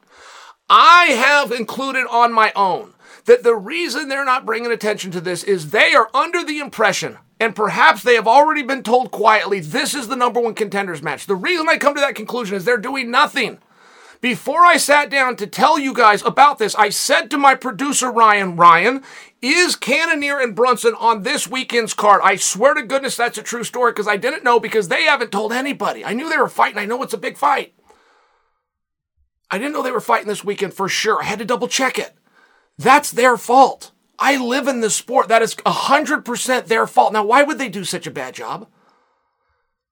[0.69, 2.95] I have included on my own
[3.27, 7.19] that the reason they're not bringing attention to this is they are under the impression,
[7.39, 11.27] and perhaps they have already been told quietly, this is the number one contenders match.
[11.27, 13.59] The reason I come to that conclusion is they're doing nothing.
[14.23, 18.11] Before I sat down to tell you guys about this, I said to my producer,
[18.11, 19.03] Ryan, Ryan,
[19.43, 22.23] is Cannonier and Brunson on this weekend's card?
[22.25, 25.33] I swear to goodness that's a true story because I didn't know because they haven't
[25.33, 26.05] told anybody.
[26.05, 26.79] I knew they were fighting.
[26.79, 27.75] I know it's a big fight.
[29.51, 31.21] I didn't know they were fighting this weekend for sure.
[31.23, 32.17] I had to double check it.
[32.79, 33.93] That's their fault.
[34.19, 35.29] I live in this sport.
[35.29, 37.13] That is 100% their fault.
[37.13, 38.69] Now, why would they do such a bad job?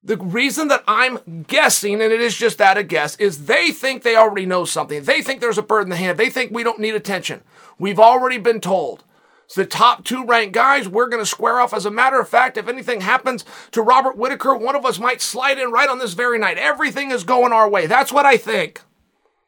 [0.02, 4.02] The reason that I'm guessing, and it is just that a guess, is they think
[4.02, 5.02] they already know something.
[5.02, 6.18] They think there's a bird in the hand.
[6.18, 7.42] They think we don't need attention.
[7.78, 9.04] We've already been told.
[9.46, 10.88] It's the top two ranked guys.
[10.88, 11.74] We're going to square off.
[11.74, 15.20] As a matter of fact, if anything happens to Robert Whittaker, one of us might
[15.20, 16.58] slide in right on this very night.
[16.58, 17.86] Everything is going our way.
[17.86, 18.80] That's what I think.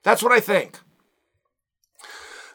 [0.03, 0.79] That's what I think.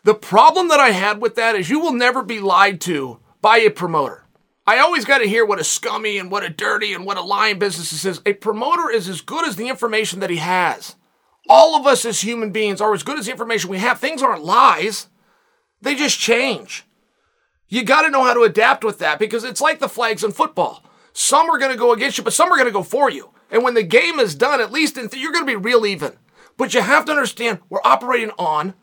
[0.03, 3.57] The problem that I had with that is you will never be lied to by
[3.57, 4.25] a promoter.
[4.65, 7.21] I always got to hear what a scummy and what a dirty and what a
[7.21, 8.21] lying business is.
[8.25, 10.95] A promoter is as good as the information that he has.
[11.49, 13.99] All of us as human beings are as good as the information we have.
[13.99, 15.07] Things aren't lies,
[15.81, 16.85] they just change.
[17.67, 20.31] You got to know how to adapt with that because it's like the flags in
[20.31, 20.83] football.
[21.13, 23.31] Some are going to go against you, but some are going to go for you.
[23.49, 26.17] And when the game is done, at least th- you're going to be real even.
[26.57, 28.73] But you have to understand we're operating on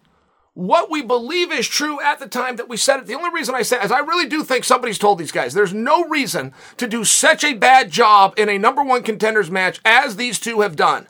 [0.59, 3.07] what we believe is true at the time that we said it.
[3.07, 5.73] The only reason I say is I really do think somebody's told these guys there's
[5.73, 10.17] no reason to do such a bad job in a number one contenders match as
[10.17, 11.07] these two have done.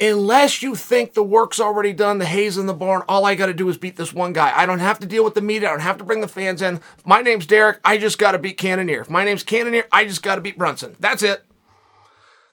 [0.00, 3.46] Unless you think the work's already done, the hay's in the barn, all I got
[3.46, 4.52] to do is beat this one guy.
[4.52, 5.68] I don't have to deal with the media.
[5.68, 6.80] I don't have to bring the fans in.
[7.04, 7.78] My name's Derek.
[7.84, 9.02] I just got to beat Cannonier.
[9.02, 10.96] If my name's Cannonier, I just got to beat Brunson.
[10.98, 11.44] That's it.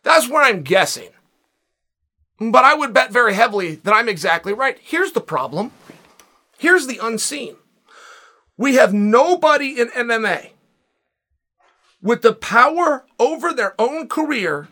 [0.03, 1.09] That's where I'm guessing.
[2.39, 4.77] But I would bet very heavily that I'm exactly right.
[4.79, 5.71] Here's the problem.
[6.57, 7.57] Here's the unseen.
[8.57, 10.51] We have nobody in MMA
[12.01, 14.69] with the power over their own career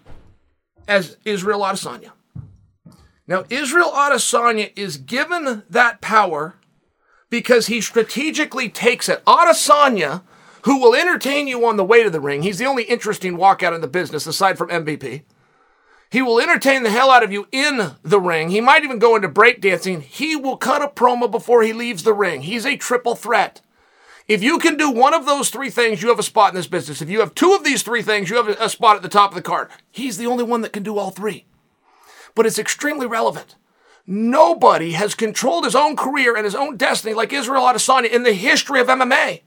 [0.88, 2.12] as Israel Adesanya.
[3.28, 6.56] Now, Israel Adesanya is given that power
[7.30, 9.24] because he strategically takes it.
[9.26, 10.22] Adesanya,
[10.64, 13.74] who will entertain you on the way to the ring, he's the only interesting walkout
[13.74, 15.24] in the business aside from MVP.
[16.14, 18.50] He will entertain the hell out of you in the ring.
[18.50, 20.04] He might even go into breakdancing.
[20.04, 22.44] He will cut a promo before he leaves the ring.
[22.44, 23.62] He's a triple threat.
[24.28, 26.68] If you can do one of those three things, you have a spot in this
[26.68, 27.02] business.
[27.02, 29.32] If you have two of these three things, you have a spot at the top
[29.32, 29.72] of the card.
[29.90, 31.46] He's the only one that can do all three.
[32.36, 33.56] But it's extremely relevant.
[34.06, 38.34] Nobody has controlled his own career and his own destiny like Israel Adesanya in the
[38.34, 39.42] history of MMA.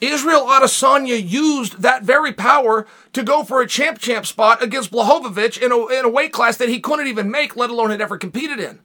[0.00, 5.60] Israel Adesanya used that very power to go for a champ champ spot against Blachowicz
[5.60, 8.16] in a, in a weight class that he couldn't even make, let alone had ever
[8.16, 8.80] competed in.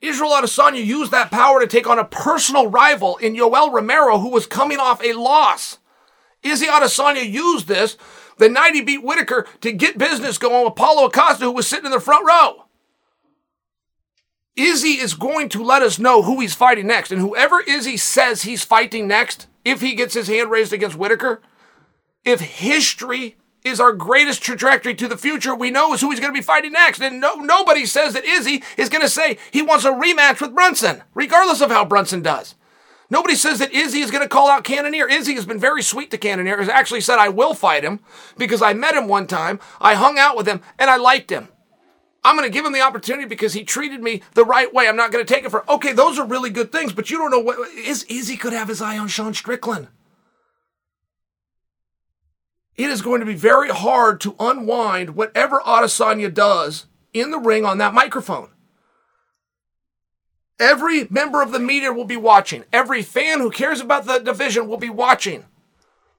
[0.00, 4.30] Israel Adesanya used that power to take on a personal rival in Yoel Romero, who
[4.30, 5.78] was coming off a loss.
[6.42, 7.96] Izzy Adesanya used this
[8.38, 11.86] the night he beat Whittaker to get business going with Paulo Acosta, who was sitting
[11.86, 12.64] in the front row.
[14.56, 17.10] Izzy is going to let us know who he's fighting next.
[17.12, 21.40] And whoever Izzy says he's fighting next, if he gets his hand raised against Whittaker,
[22.24, 26.32] if history is our greatest trajectory to the future, we know is who he's going
[26.32, 27.00] to be fighting next.
[27.00, 30.54] And no, nobody says that Izzy is going to say he wants a rematch with
[30.54, 32.54] Brunson, regardless of how Brunson does.
[33.10, 35.08] Nobody says that Izzy is going to call out Cannonier.
[35.08, 38.00] Izzy has been very sweet to Cannonier, Has actually said, I will fight him
[38.38, 41.48] because I met him one time, I hung out with him, and I liked him.
[42.22, 44.88] I'm going to give him the opportunity because he treated me the right way.
[44.88, 47.16] I'm not going to take it for, okay, those are really good things, but you
[47.16, 49.88] don't know what, is, Izzy could have his eye on Sean Strickland.
[52.76, 57.64] It is going to be very hard to unwind whatever Adesanya does in the ring
[57.64, 58.50] on that microphone.
[60.58, 62.64] Every member of the media will be watching.
[62.70, 65.46] Every fan who cares about the division will be watching.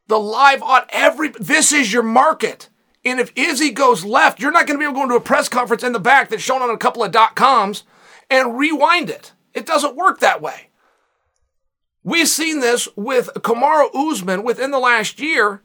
[0.08, 2.70] The live on every, this is your market.
[3.04, 5.22] And if Izzy goes left, you're not going to be able to go into a
[5.22, 7.84] press conference in the back that's shown on a couple of dot coms
[8.30, 9.34] and rewind it.
[9.54, 10.70] It doesn't work that way.
[12.04, 15.62] We've seen this with Kamaru Usman within the last year.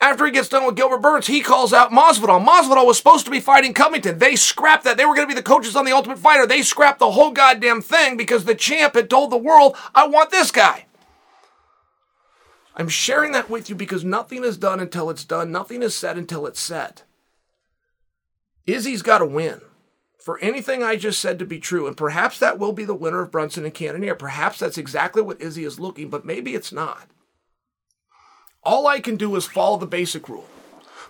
[0.00, 2.44] After he gets done with Gilbert Burns, he calls out Masvidal.
[2.44, 4.18] Masvidal was supposed to be fighting Covington.
[4.18, 4.98] They scrapped that.
[4.98, 6.46] They were going to be the coaches on The Ultimate Fighter.
[6.46, 10.30] They scrapped the whole goddamn thing because the champ had told the world, I want
[10.30, 10.86] this guy.
[12.76, 16.18] I'm sharing that with you because nothing is done until it's done, nothing is said
[16.18, 17.02] until it's said.
[18.66, 19.60] Izzy's got to win
[20.18, 23.22] for anything I just said to be true, and perhaps that will be the winner
[23.22, 24.14] of Brunson and Cannonier.
[24.14, 27.08] Perhaps that's exactly what Izzy is looking, but maybe it's not.
[28.62, 30.48] All I can do is follow the basic rule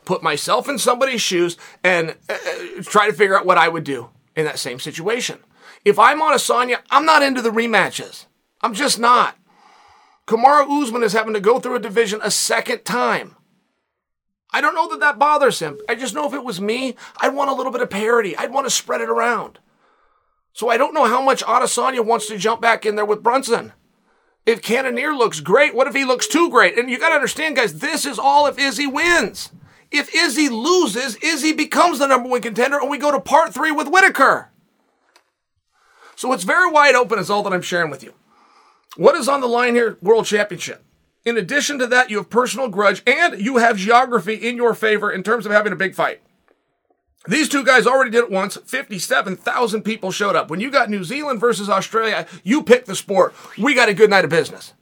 [0.07, 3.85] put myself in somebody's shoes and uh, uh, try to figure out what I would
[3.85, 5.41] do in that same situation.
[5.85, 8.25] If I'm on Adesanya, I'm not into the rematches.
[8.63, 9.37] I'm just not.
[10.27, 13.37] Kamaru Usman is having to go through a division a second time.
[14.53, 15.79] I don't know that that bothers him.
[15.89, 18.37] I just know if it was me, I'd want a little bit of parity.
[18.37, 19.59] I'd want to spread it around.
[20.53, 23.73] So I don't know how much Adesanya wants to jump back in there with Brunson.
[24.47, 26.79] If Cannonier looks great, what if he looks too great?
[26.79, 29.51] And you got to understand, guys, this is all if Izzy wins.
[29.91, 33.73] If Izzy loses, Izzy becomes the number one contender, and we go to part three
[33.73, 34.51] with Whittaker.
[36.15, 38.15] So it's very wide open, is all that I'm sharing with you.
[38.97, 39.99] What is on the line here?
[40.01, 40.83] World Championship.
[41.25, 45.11] In addition to that, you have personal grudge and you have geography in your favor
[45.11, 46.21] in terms of having a big fight.
[47.29, 48.57] These two guys already did it once.
[48.57, 50.49] 57,000 people showed up.
[50.49, 53.35] When you got New Zealand versus Australia, you picked the sport.
[53.59, 54.75] We got a good night of business.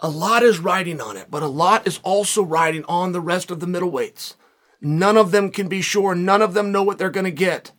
[0.00, 3.50] A lot is riding on it, but a lot is also riding on the rest
[3.50, 4.34] of the middleweights.
[4.80, 6.14] None of them can be sure.
[6.14, 7.70] None of them know what they're going to get.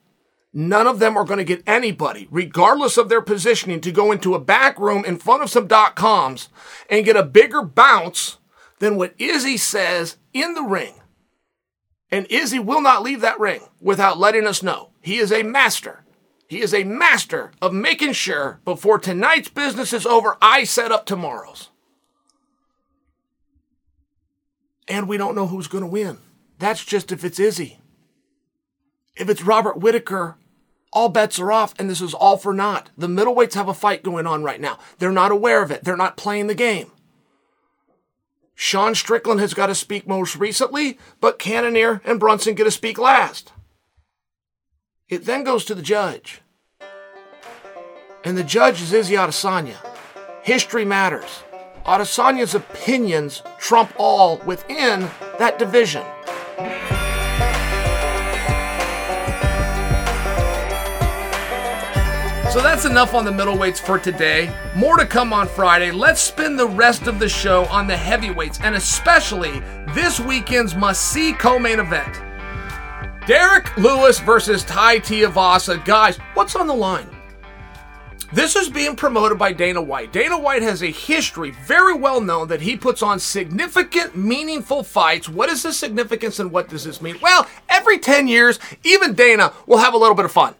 [0.54, 4.36] None of them are going to get anybody, regardless of their positioning, to go into
[4.36, 6.50] a back room in front of some dot coms
[6.90, 8.38] and get a bigger bounce
[8.78, 11.02] than what Izzy says in the ring.
[12.12, 14.92] And Izzy will not leave that ring without letting us know.
[15.02, 16.04] He is a master.
[16.48, 21.08] He is a master of making sure before tonight's business is over, I set up
[21.08, 21.70] tomorrow's.
[24.88, 26.20] And we don't know who's going to win.
[26.60, 27.80] That's just if it's Izzy.
[29.16, 30.38] If it's Robert Whittaker,
[30.94, 32.90] all bets are off, and this is all for naught.
[32.98, 34.80] The middleweights have a fight going on right now.
[35.00, 35.84] They're not aware of it.
[35.84, 36.92] They're not playing the game.
[38.56, 42.98] Sean Strickland has got to speak most recently, but Cannonier and Brunson get to speak
[42.98, 43.52] last.
[45.10, 46.42] It then goes to the judge.
[48.24, 49.76] And the judge is Izzy Adesanya.
[50.44, 51.44] History matters.
[51.86, 56.04] Adesanya's opinions trump all within that division.
[62.54, 64.56] So that's enough on the middleweights for today.
[64.76, 65.90] More to come on Friday.
[65.90, 69.60] Let's spend the rest of the show on the heavyweights and especially
[69.96, 72.14] this weekend's must see co main event.
[73.26, 75.84] Derrick Lewis versus Tai Tuivasa.
[75.84, 77.10] Guys, what's on the line?
[78.32, 80.14] This is being promoted by Dana White.
[80.14, 85.28] Dana White has a history, very well known, that he puts on significant, meaningful fights.
[85.28, 87.18] What is the significance and what does this mean?
[87.20, 90.54] Well, every 10 years, even Dana will have a little bit of fun.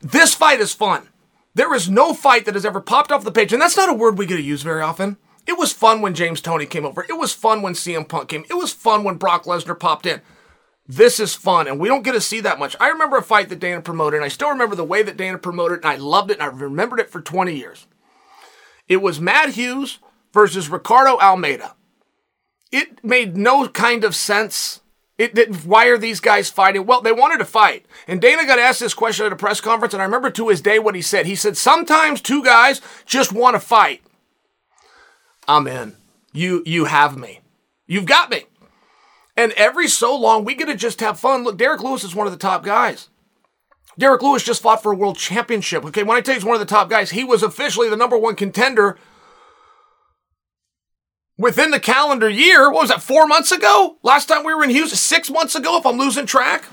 [0.00, 1.08] This fight is fun.
[1.54, 3.94] There is no fight that has ever popped off the page, and that's not a
[3.94, 5.18] word we get to use very often.
[5.46, 7.04] It was fun when James Toney came over.
[7.08, 8.44] It was fun when CM Punk came.
[8.48, 10.22] It was fun when Brock Lesnar popped in.
[10.86, 12.76] This is fun, and we don't get to see that much.
[12.80, 15.38] I remember a fight that Dana promoted, and I still remember the way that Dana
[15.38, 17.86] promoted it, and I loved it, and I remembered it for 20 years.
[18.88, 19.98] It was Matt Hughes
[20.32, 21.74] versus Ricardo Almeida.
[22.72, 24.80] It made no kind of sense
[25.20, 26.86] it, it, why are these guys fighting?
[26.86, 27.84] Well, they wanted to fight.
[28.08, 30.62] And Dana got asked this question at a press conference, and I remember to his
[30.62, 31.26] day what he said.
[31.26, 34.00] He said, Sometimes two guys just want to fight.
[35.46, 35.96] I'm in.
[36.32, 37.40] You, you have me.
[37.86, 38.44] You've got me.
[39.36, 41.44] And every so long, we get to just have fun.
[41.44, 43.10] Look, Derrick Lewis is one of the top guys.
[43.98, 45.84] Derrick Lewis just fought for a world championship.
[45.84, 47.96] Okay, when I tell you he's one of the top guys, he was officially the
[47.96, 48.96] number one contender
[51.40, 52.70] within the calendar year.
[52.70, 53.96] What was that, four months ago?
[54.02, 56.66] Last time we were in Houston, six months ago, if I'm losing track?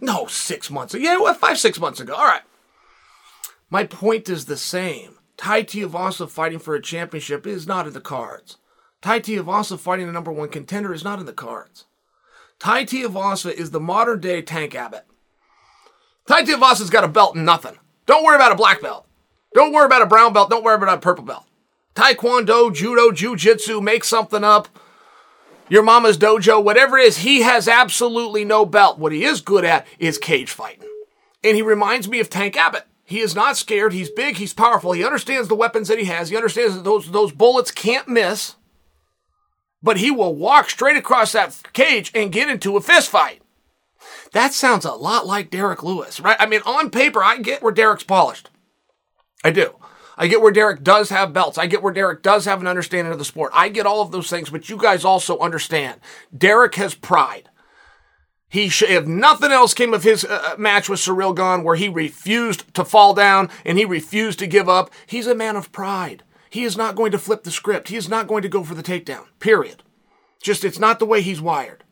[0.00, 0.94] No, six months.
[0.94, 2.14] Yeah, well, five, six months ago.
[2.14, 2.40] All right.
[3.70, 5.18] My point is the same.
[5.36, 8.56] Tai Tuivasa fighting for a championship is not in the cards.
[9.02, 11.84] Tai Tuivasa fighting the number one contender is not in the cards.
[12.58, 15.04] Tai Tuivasa is the modern day Tank Abbott.
[16.26, 17.76] Tai Tuivasa's got a belt and nothing.
[18.06, 19.06] Don't worry about a black belt.
[19.54, 20.48] Don't worry about a brown belt.
[20.48, 21.44] Don't worry about a purple belt.
[21.94, 24.68] Taekwondo, Judo, Jiu-Jitsu, make something up.
[25.68, 28.98] Your mama's dojo, whatever it is, he has absolutely no belt.
[28.98, 30.88] What he is good at is cage fighting.
[31.42, 32.86] And he reminds me of Tank Abbott.
[33.04, 33.92] He is not scared.
[33.92, 34.36] He's big.
[34.36, 34.92] He's powerful.
[34.92, 36.28] He understands the weapons that he has.
[36.28, 38.56] He understands that those, those bullets can't miss.
[39.82, 43.42] But he will walk straight across that cage and get into a fist fight.
[44.32, 46.36] That sounds a lot like Derrick Lewis, right?
[46.38, 48.48] I mean, on paper, I get where Derrick's polished.
[49.44, 49.74] I do.
[50.16, 51.58] I get where Derrick does have belts.
[51.58, 53.52] I get where Derrick does have an understanding of the sport.
[53.54, 56.00] I get all of those things, but you guys also understand.
[56.36, 57.48] Derrick has pride.
[58.52, 61.76] He sh- if nothing else came of his uh, uh, match with Ciryl Gane, where
[61.76, 65.72] he refused to fall down and he refused to give up, he's a man of
[65.72, 66.22] pride.
[66.50, 67.88] He is not going to flip the script.
[67.88, 69.24] He is not going to go for the takedown.
[69.40, 69.82] Period.
[70.42, 71.84] Just it's not the way he's wired.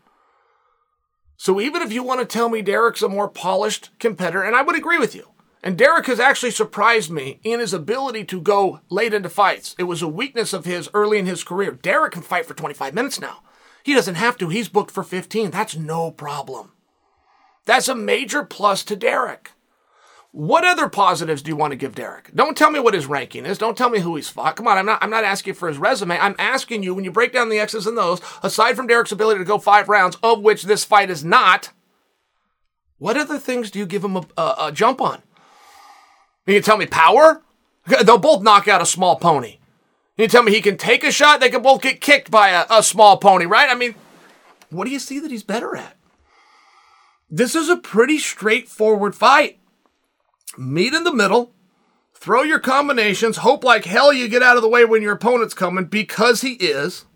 [1.39, 4.61] So even if you want to tell me Derrick's a more polished competitor, and I
[4.61, 5.30] would agree with you,
[5.63, 9.75] and Derrick has actually surprised me in his ability to go late into fights.
[9.79, 11.73] It was a weakness of his early in his career.
[11.73, 13.43] Derrick can fight for 25 minutes now.
[13.83, 14.49] He doesn't have to.
[14.49, 15.51] He's booked for 15.
[15.51, 16.73] That's no problem.
[17.67, 19.53] That's a major plus to Derrick.
[20.33, 22.31] What other positives do you want to give Derrick?
[22.35, 23.59] Don't tell me what his ranking is.
[23.59, 24.55] Don't tell me who he's fought.
[24.55, 26.17] Come on, I'm not I'm not asking for his resume.
[26.19, 29.41] I'm asking you when you break down the X's and those, aside from Derrick's ability
[29.41, 31.71] to go 5 rounds, of which this fight is not,
[32.99, 35.23] what other things do you give him a, a, a jump on?
[36.47, 37.43] You can tell me power?
[38.05, 39.59] They'll both knock out a small pony.
[40.17, 41.41] You tell me he can take a shot?
[41.41, 43.71] They can both get kicked by a, a small pony, right?
[43.71, 43.95] I mean,
[44.69, 45.97] what do you see that he's better at?
[47.31, 49.61] This is a pretty straightforward fight.
[50.59, 51.53] Meet in the middle,
[52.13, 55.55] throw your combinations, hope like hell you get out of the way when your opponent's
[55.55, 57.07] coming because he is.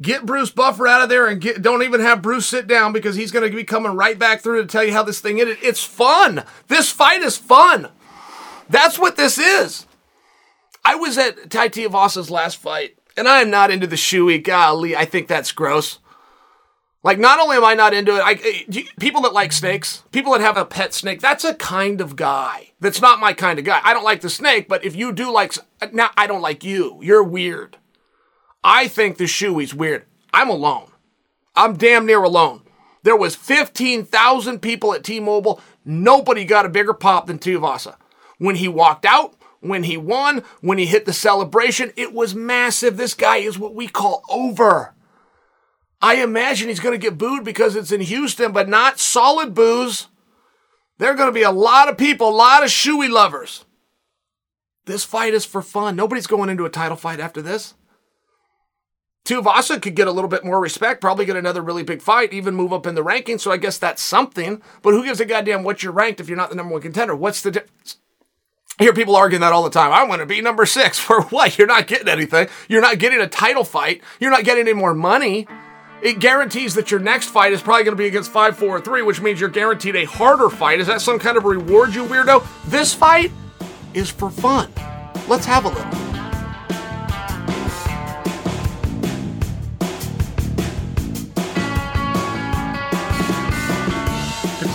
[0.00, 3.16] Get Bruce Buffer out of there and get, don't even have Bruce sit down because
[3.16, 5.56] he's going to be coming right back through to tell you how this thing is.
[5.62, 6.44] It's fun.
[6.68, 7.88] This fight is fun.
[8.68, 9.86] That's what this is.
[10.84, 14.42] I was at Tai Tuivasa's last fight, and I am not into the shoey.
[14.42, 15.98] Golly, I think that's gross.
[17.02, 20.32] Like, not only am I not into it, I, eh, people that like snakes, people
[20.32, 22.72] that have a pet snake, that's a kind of guy.
[22.80, 23.80] That's not my kind of guy.
[23.82, 25.54] I don't like the snake, but if you do like,
[25.92, 26.98] now I don't like you.
[27.02, 27.78] You're weird.
[28.68, 30.06] I think the shoey's weird.
[30.34, 30.90] I'm alone.
[31.54, 32.62] I'm damn near alone.
[33.04, 35.60] There was 15,000 people at T-Mobile.
[35.84, 37.94] Nobody got a bigger pop than Tuivasa.
[38.38, 42.96] When he walked out, when he won, when he hit the celebration, it was massive.
[42.96, 44.94] This guy is what we call over.
[46.02, 50.08] I imagine he's going to get booed because it's in Houston, but not solid boos.
[50.98, 53.64] There are going to be a lot of people, a lot of shoey lovers.
[54.86, 55.94] This fight is for fun.
[55.94, 57.74] Nobody's going into a title fight after this.
[59.26, 62.54] Tuivasa could get a little bit more respect, probably get another really big fight, even
[62.54, 63.40] move up in the rankings.
[63.40, 64.62] So I guess that's something.
[64.82, 67.14] But who gives a goddamn what you're ranked if you're not the number one contender?
[67.14, 67.98] What's the difference?
[68.78, 69.92] I hear people arguing that all the time.
[69.92, 70.98] I want to be number six.
[71.06, 71.58] For what?
[71.58, 72.48] You're not getting anything.
[72.68, 74.00] You're not getting a title fight.
[74.20, 75.48] You're not getting any more money.
[76.02, 78.80] It guarantees that your next fight is probably going to be against 5, 4, or
[78.80, 80.78] 3, which means you're guaranteed a harder fight.
[80.78, 82.46] Is that some kind of reward, you weirdo?
[82.66, 83.32] This fight
[83.94, 84.70] is for fun.
[85.26, 86.15] Let's have a little.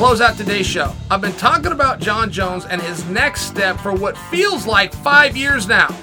[0.02, 3.93] Close out today's show, I've been talking about Jon Jones and his next step for
[3.93, 5.95] what feels like five years now.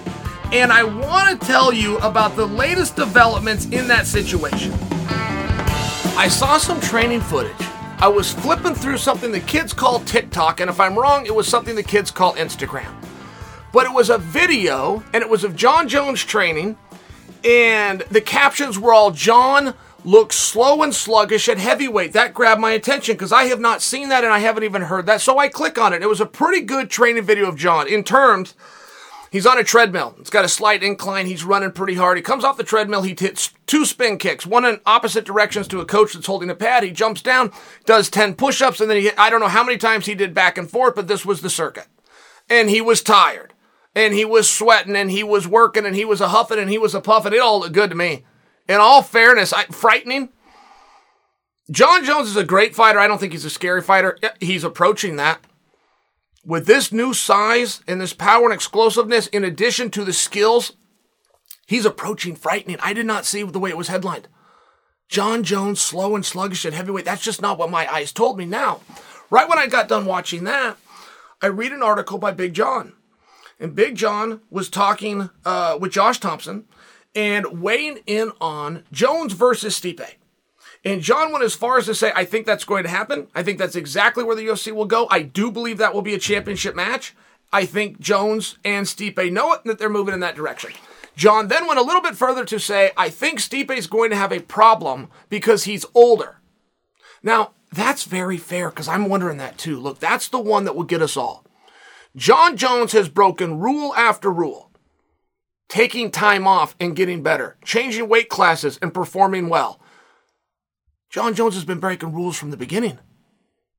[0.52, 4.72] And I want to tell you about the latest developments in that situation.
[6.16, 7.50] I saw some training footage.
[7.98, 11.48] I was flipping through something the kids call TikTok, and if I'm wrong, it was
[11.48, 12.94] something the kids call Instagram.
[13.72, 16.78] But it was a video, and it was of Jon Jones training,
[17.42, 19.74] and the captions were all Jon
[20.08, 22.14] looks slow and sluggish at heavyweight.
[22.14, 25.04] That grabbed my attention because I have not seen that and I haven't even heard
[25.04, 25.20] that.
[25.20, 26.02] So I click on it.
[26.02, 28.54] It was a pretty good training video of Jon in terms.
[29.30, 30.16] He's on a treadmill.
[30.18, 31.26] It's got a slight incline.
[31.26, 32.16] He's running pretty hard.
[32.16, 33.02] He comes off the treadmill.
[33.02, 36.54] He hits two spin kicks, one in opposite directions to a coach that's holding a
[36.54, 36.84] pad.
[36.84, 37.52] He jumps down,
[37.84, 40.32] does 10 push ups, and then he, I don't know how many times he did
[40.32, 41.86] back and forth, but this was the circuit.
[42.48, 43.52] And he was tired,
[43.94, 46.78] and he was sweating, and he was working, and he was a huffing, and he
[46.78, 47.34] was a puffing.
[47.34, 48.24] It all looked good to me
[48.68, 50.28] in all fairness, I, frightening.
[51.70, 52.98] Jon Jones is a great fighter.
[52.98, 54.18] I don't think he's a scary fighter.
[54.40, 55.40] He's approaching that.
[56.44, 60.72] With this new size and this power and explosiveness, in addition to the skills,
[61.66, 62.78] he's approaching frightening.
[62.80, 64.28] I did not see the way it was headlined.
[65.08, 67.04] Jon Jones, slow and sluggish at heavyweight.
[67.04, 68.44] That's just not what my eyes told me.
[68.44, 68.80] Now,
[69.30, 70.76] right when I got done watching that,
[71.42, 72.94] I read an article by Big John.
[73.60, 76.66] And Big John was talking uh, with Josh Thompson
[77.14, 80.14] and weighing in on Jones versus Stipe.
[80.84, 83.26] And John went as far as to say, I think that's going to happen.
[83.34, 85.08] I think that's exactly where the UFC will go.
[85.10, 87.14] I do believe that will be a championship match.
[87.52, 90.72] I think Jones and Stipe know it and that they're moving in that direction.
[91.16, 94.16] John then went a little bit further to say, I think Stipe is going to
[94.16, 96.36] have a problem because he's older.
[97.22, 99.80] Now, that's very fair because I'm wondering that too.
[99.80, 101.44] Look, that's the one that will get us all.
[102.14, 104.67] Jon Jones has broken rule after rule
[105.68, 109.80] taking time off and getting better, changing weight classes and performing well.
[111.10, 112.98] Jon Jones has been breaking rules from the beginning.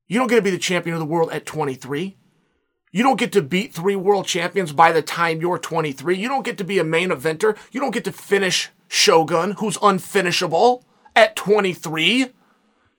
[0.08, 2.16] You don't get to be the champion of the world at 23.
[2.92, 6.16] You don't get to beat three world champions by the time you're 23.
[6.16, 7.56] You don't get to be a main eventer.
[7.70, 10.82] You don't get to finish Shogun, who's unfinishable,
[11.14, 12.32] at 23.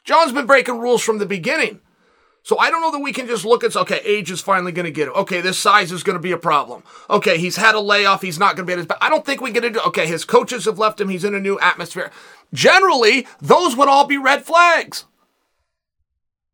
[0.05, 1.81] Jon's been breaking rules from the beginning.
[2.43, 4.85] So I don't know that we can just look at, okay, age is finally going
[4.85, 5.13] to get him.
[5.15, 6.83] Okay, this size is going to be a problem.
[7.09, 8.23] Okay, he's had a layoff.
[8.23, 9.03] He's not going to be at his best.
[9.03, 11.09] I don't think we get into, okay, his coaches have left him.
[11.09, 12.11] He's in a new atmosphere.
[12.51, 15.05] Generally, those would all be red flags.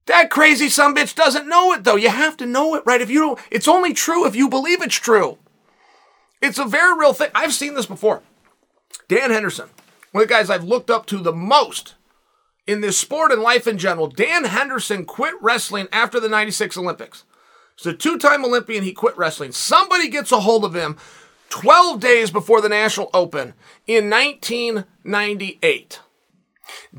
[0.08, 1.98] That crazy some bitch doesn't know it though.
[1.98, 3.02] You have to know it, right?
[3.02, 5.38] If you don't, it's only true if you believe it's true.
[6.42, 7.30] It's a very real thing.
[7.36, 8.24] I've seen this before.
[9.10, 9.70] Dan Henderson,
[10.12, 11.96] one of the guys I've looked up to the most
[12.68, 14.08] in this sport and life in general.
[14.08, 17.24] Dan Henderson quit wrestling after the 96 Olympics.
[17.76, 18.84] He's a two time Olympian.
[18.84, 19.54] He quit wrestling.
[19.54, 20.98] Somebody gets a hold of him
[21.50, 23.54] 12 days before the National Open
[23.88, 26.02] in 1998.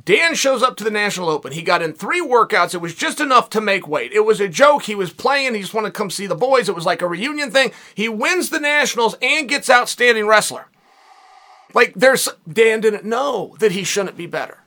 [0.05, 1.53] Dan shows up to the National Open.
[1.53, 2.75] He got in three workouts.
[2.75, 4.12] It was just enough to make weight.
[4.12, 4.85] It was a joke.
[4.85, 5.55] He was playing.
[5.55, 6.69] He just wanted to come see the boys.
[6.69, 7.73] It was like a reunion thing.
[7.95, 10.69] He wins the Nationals and gets outstanding wrestler.
[11.75, 14.58] Like there's Dan didn't know that he shouldn't be better.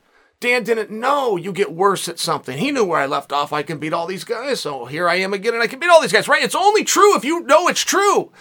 [0.42, 2.58] Dan didn't know you get worse at something.
[2.58, 3.54] He knew where I left off.
[3.54, 4.60] I can beat all these guys.
[4.60, 6.44] So here I am again and I can beat all these guys, right?
[6.44, 8.32] It's only true if you know it's true.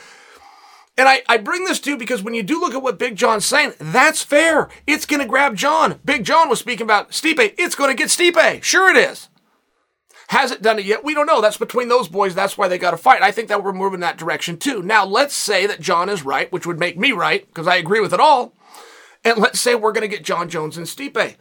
[0.96, 3.16] And I, I bring this to you because when you do look at what Big
[3.16, 4.70] John's saying, that's fair.
[4.86, 6.00] It's going to grab John.
[6.04, 7.54] Big John was speaking about Stipe.
[7.58, 8.62] It's going to get Stipe.
[8.62, 9.28] Sure it is.
[10.28, 11.04] Has it done it yet?
[11.04, 11.40] We don't know.
[11.40, 12.34] That's between those boys.
[12.34, 13.20] That's why they got to fight.
[13.20, 14.82] I think that we're moving that direction too.
[14.82, 18.00] Now, let's say that John is right, which would make me right because I agree
[18.00, 18.54] with it all.
[19.22, 21.36] And let's say we're going to get Jon Jones and Stipe.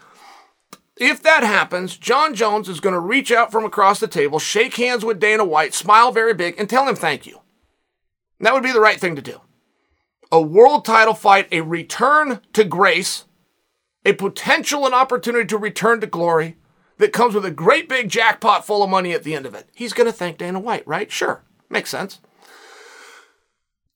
[1.00, 4.76] If that happens, Jon Jones is going to reach out from across the table, shake
[4.76, 7.40] hands with Dana White, smile very big, and tell him thank you.
[8.42, 9.40] That would be the right thing to do.
[10.30, 13.24] A world title fight, a return to grace,
[14.06, 16.58] a potential and opportunity to return to glory
[16.98, 19.70] that comes with a great big jackpot full of money at the end of it.
[19.74, 21.10] He's going to thank Dana White, right?
[21.10, 21.44] Sure.
[21.70, 22.20] Makes sense.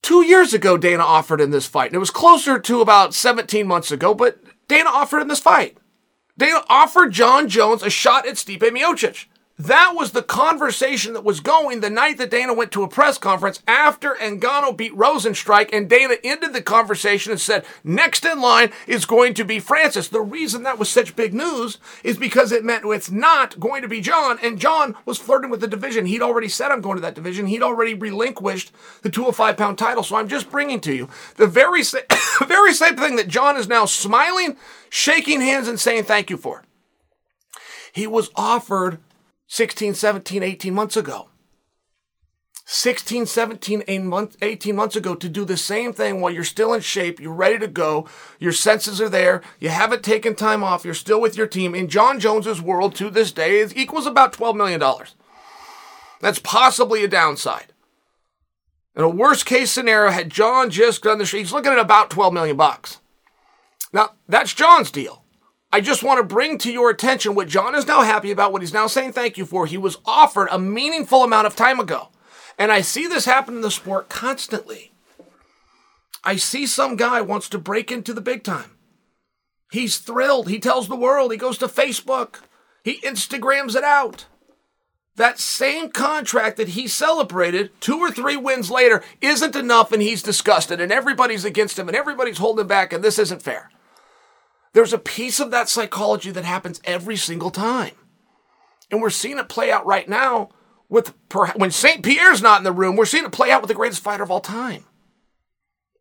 [0.02, 3.68] Two years ago, Dana offered in this fight, and it was closer to about 17
[3.68, 5.78] months ago, but Dana offered in this fight.
[6.36, 9.26] They offered Jon Jones a shot at Stipe Miocic.
[9.60, 13.20] That was the conversation that was going the night that Dana went to a press
[13.20, 18.72] conference after Ngannou beat Rozenstruik, and Dana ended the conversation and said, next in line
[18.88, 20.08] is going to be Francis.
[20.08, 23.88] The reason that was such big news is because it meant it's not going to
[23.88, 26.08] be Jon, and Jon was flirting with the division.
[26.08, 27.46] He'd already said, I'm going to that division.
[27.46, 28.72] He'd already relinquished
[29.04, 30.02] the 205 pound title.
[30.02, 32.00] So I'm just bringing to you the very, sa-
[32.48, 34.58] very same thing that Jon is now smiling,
[34.94, 36.64] shaking hands, and saying thank you for.
[37.92, 39.00] He was offered
[39.48, 41.30] 16, 17, 18 months ago.
[42.66, 47.20] 16, 17, 18 months ago to do the same thing while you're still in shape,
[47.20, 48.08] you're ready to go,
[48.40, 51.74] your senses are there, you haven't taken time off, you're still with your team.
[51.74, 54.82] In Jon Jones's world to this day, it equals about $12 million.
[56.22, 57.74] That's possibly a downside.
[58.96, 62.32] In a worst case scenario, had Jon just done the he's looking at about 12
[62.32, 63.00] million bucks.
[63.94, 65.24] Now, that's Jon's deal.
[65.72, 68.62] I just want to bring to your attention what Jon is now happy about, what
[68.62, 69.66] he's now saying thank you for.
[69.66, 72.10] He was offered a meaningful amount of time ago.
[72.58, 74.92] And I see this happen in the sport constantly.
[76.24, 78.78] I see some guy wants to break into the big time.
[79.72, 80.50] He's thrilled.
[80.50, 81.32] He tells the world.
[81.32, 82.42] He goes to Facebook.
[82.84, 84.28] He Instagrams it out.
[85.16, 90.24] That same contract that he celebrated two or three wins later isn't enough and he's
[90.24, 93.70] disgusted and everybody's against him and everybody's holding back and this isn't fair.
[94.74, 97.94] There's a piece of that psychology that happens every single time.
[98.92, 100.50] And we're seeing it play out right now
[100.90, 101.14] with
[101.56, 102.04] when St.
[102.04, 104.30] Pierre's not in the room, we're seeing it play out with the greatest fighter of
[104.30, 104.86] all time.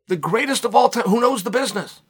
[0.09, 2.03] The greatest of all time, who knows the business,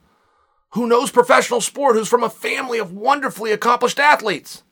[0.71, 4.63] who knows professional sport, who's from a family of wonderfully accomplished athletes,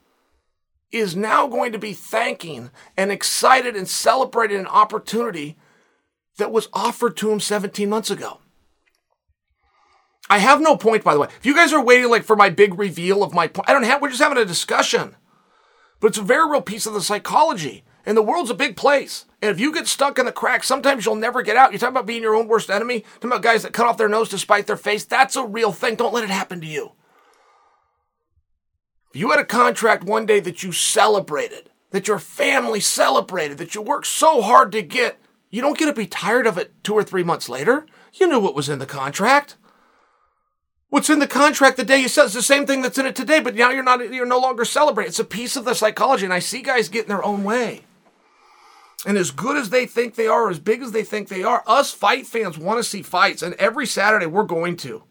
[0.91, 5.57] is now going to be thanking and excited and celebrating an opportunity
[6.37, 8.39] that was offered to him 17 months ago.
[10.31, 11.27] I have no point, by the way.
[11.27, 13.83] If you guys are waiting like for my big reveal of my point, I don't
[13.83, 14.01] have.
[14.01, 15.17] We're just having a discussion.
[15.99, 17.83] But it's a very real piece of the psychology.
[18.05, 19.25] And the world's a big place.
[19.41, 21.71] And if you get stuck in the cracks, sometimes you'll never get out.
[21.71, 23.01] You're talking about being your own worst enemy.
[23.15, 25.03] Talking about guys that cut off their nose to spite their face.
[25.03, 25.95] That's a real thing.
[25.95, 26.93] Don't let it happen to you.
[29.13, 33.75] If you had a contract one day that you celebrated, that your family celebrated, that
[33.75, 35.19] you worked so hard to get,
[35.49, 37.85] you don't get to be tired of it two or three months later.
[38.13, 39.57] You knew what was in the contract.
[40.91, 43.15] What's in the contract the day you sell it's the same thing that's in it
[43.15, 45.07] today, but now you're not you're no longer celebrating.
[45.07, 47.85] It's a piece of the psychology, and I see guys get in their own way.
[49.05, 51.63] And as good as they think they are, as big as they think they are,
[51.65, 55.03] us fight fans want to see fights, and every Saturday we're going to.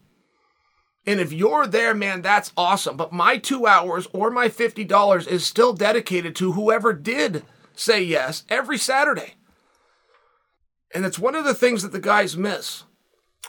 [1.07, 2.99] And if you're there, man, that's awesome.
[2.99, 7.43] But my two hours or my $50 is still dedicated to whoever did
[7.75, 9.37] say yes every Saturday.
[10.95, 12.85] And it's one of the things that the guys miss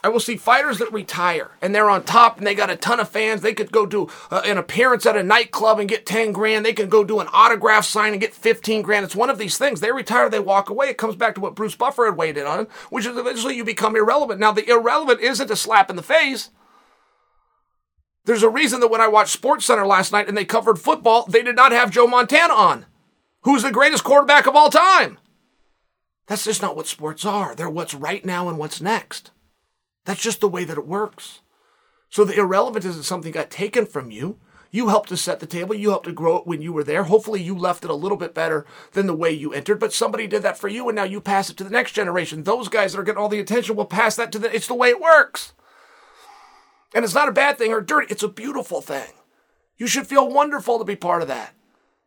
[0.04, 2.98] I will see fighters that retire and they're on top and they got a ton
[2.98, 3.40] of fans.
[3.40, 6.64] They could go do uh, an appearance at a nightclub and get 10 grand.
[6.64, 9.04] They can go do an autograph sign and get 15 grand.
[9.04, 9.80] It's one of these things.
[9.80, 10.88] They retire, they walk away.
[10.88, 13.64] It comes back to what Bruce Buffer had weighed in on, which is eventually you
[13.64, 14.40] become irrelevant.
[14.40, 16.50] Now, the irrelevant isn't a slap in the face.
[18.24, 21.26] There's a reason that when I watched Sports Center last night and they covered football,
[21.26, 22.86] they did not have Joe Montana on,
[23.42, 25.18] who's the greatest quarterback of all time.
[26.26, 27.54] That's just not what sports are.
[27.54, 29.30] They're what's right now and what's next.
[30.04, 31.40] That's just the way that it works.
[32.08, 34.38] So the irrelevant isn't something got taken from you.
[34.70, 35.74] You helped to set the table.
[35.74, 37.04] You helped to grow it when you were there.
[37.04, 40.26] Hopefully, you left it a little bit better than the way you entered, but somebody
[40.26, 42.42] did that for you, and now you pass it to the next generation.
[42.42, 44.54] Those guys that are getting all the attention will pass that to the.
[44.54, 45.52] It's the way it works.
[46.94, 49.12] And it's not a bad thing or dirty, it's a beautiful thing.
[49.76, 51.54] You should feel wonderful to be part of that.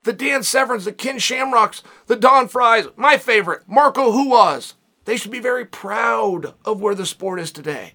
[0.04, 4.74] The Dan Severns, the Ken Shamrocks, the Don Fryes, my favorite, Marco Ruas,
[5.06, 7.94] they should be very proud of where the sport is today.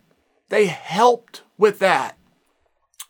[0.49, 2.17] They helped with that.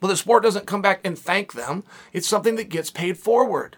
[0.01, 1.85] But the sport doesn't come back and thank them.
[2.13, 3.77] It's something that gets paid forward.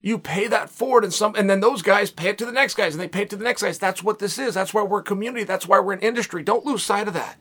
[0.00, 2.74] You pay that forward and some and then those guys pay it to the next
[2.74, 3.78] guys and they pay it to the next guys.
[3.78, 4.54] That's what this is.
[4.54, 5.44] That's why we're a community.
[5.44, 6.42] That's why we're an industry.
[6.42, 7.38] Don't lose sight of that.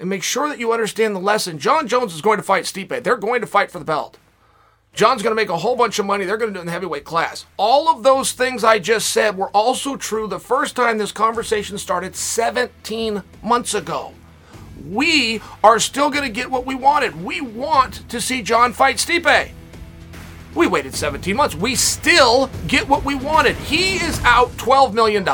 [0.00, 1.58] And make sure that you understand the lesson.
[1.58, 3.04] Jon Jones is going to fight Stipe.
[3.04, 4.18] They're going to fight for the belt.
[4.98, 6.24] Jon's going to make a whole bunch of money.
[6.24, 7.46] They're going to do it in the heavyweight class.
[7.56, 11.78] All of those things I just said were also true the first time this conversation
[11.78, 14.12] started 17 months ago.
[14.90, 17.22] We are still going to get what we wanted.
[17.22, 19.52] We want to see Jon fight Stipe.
[20.56, 21.54] We waited 17 months.
[21.54, 23.54] We still get what we wanted.
[23.54, 25.24] He is out $12 million.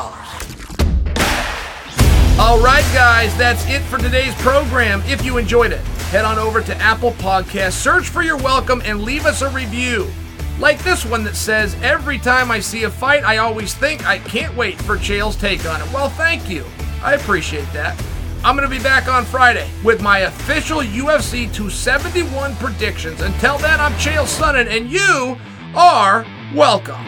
[2.37, 5.03] All right, guys, that's it for today's program.
[5.07, 5.81] If you enjoyed it,
[6.11, 10.11] head on over to Apple Podcasts, search for You're Welcome, and leave us a review.
[10.59, 14.19] Like this one that says, Every time I see a fight, I always think I
[14.19, 15.93] can't wait for Chael's take on it.
[15.93, 16.65] Well, thank you.
[17.05, 17.97] I appreciate that.
[18.43, 23.21] I'm going to be back on Friday with my official UFC 271 predictions.
[23.21, 25.39] Until then, I'm Chael Sonnen, and you
[25.77, 27.05] are welcome.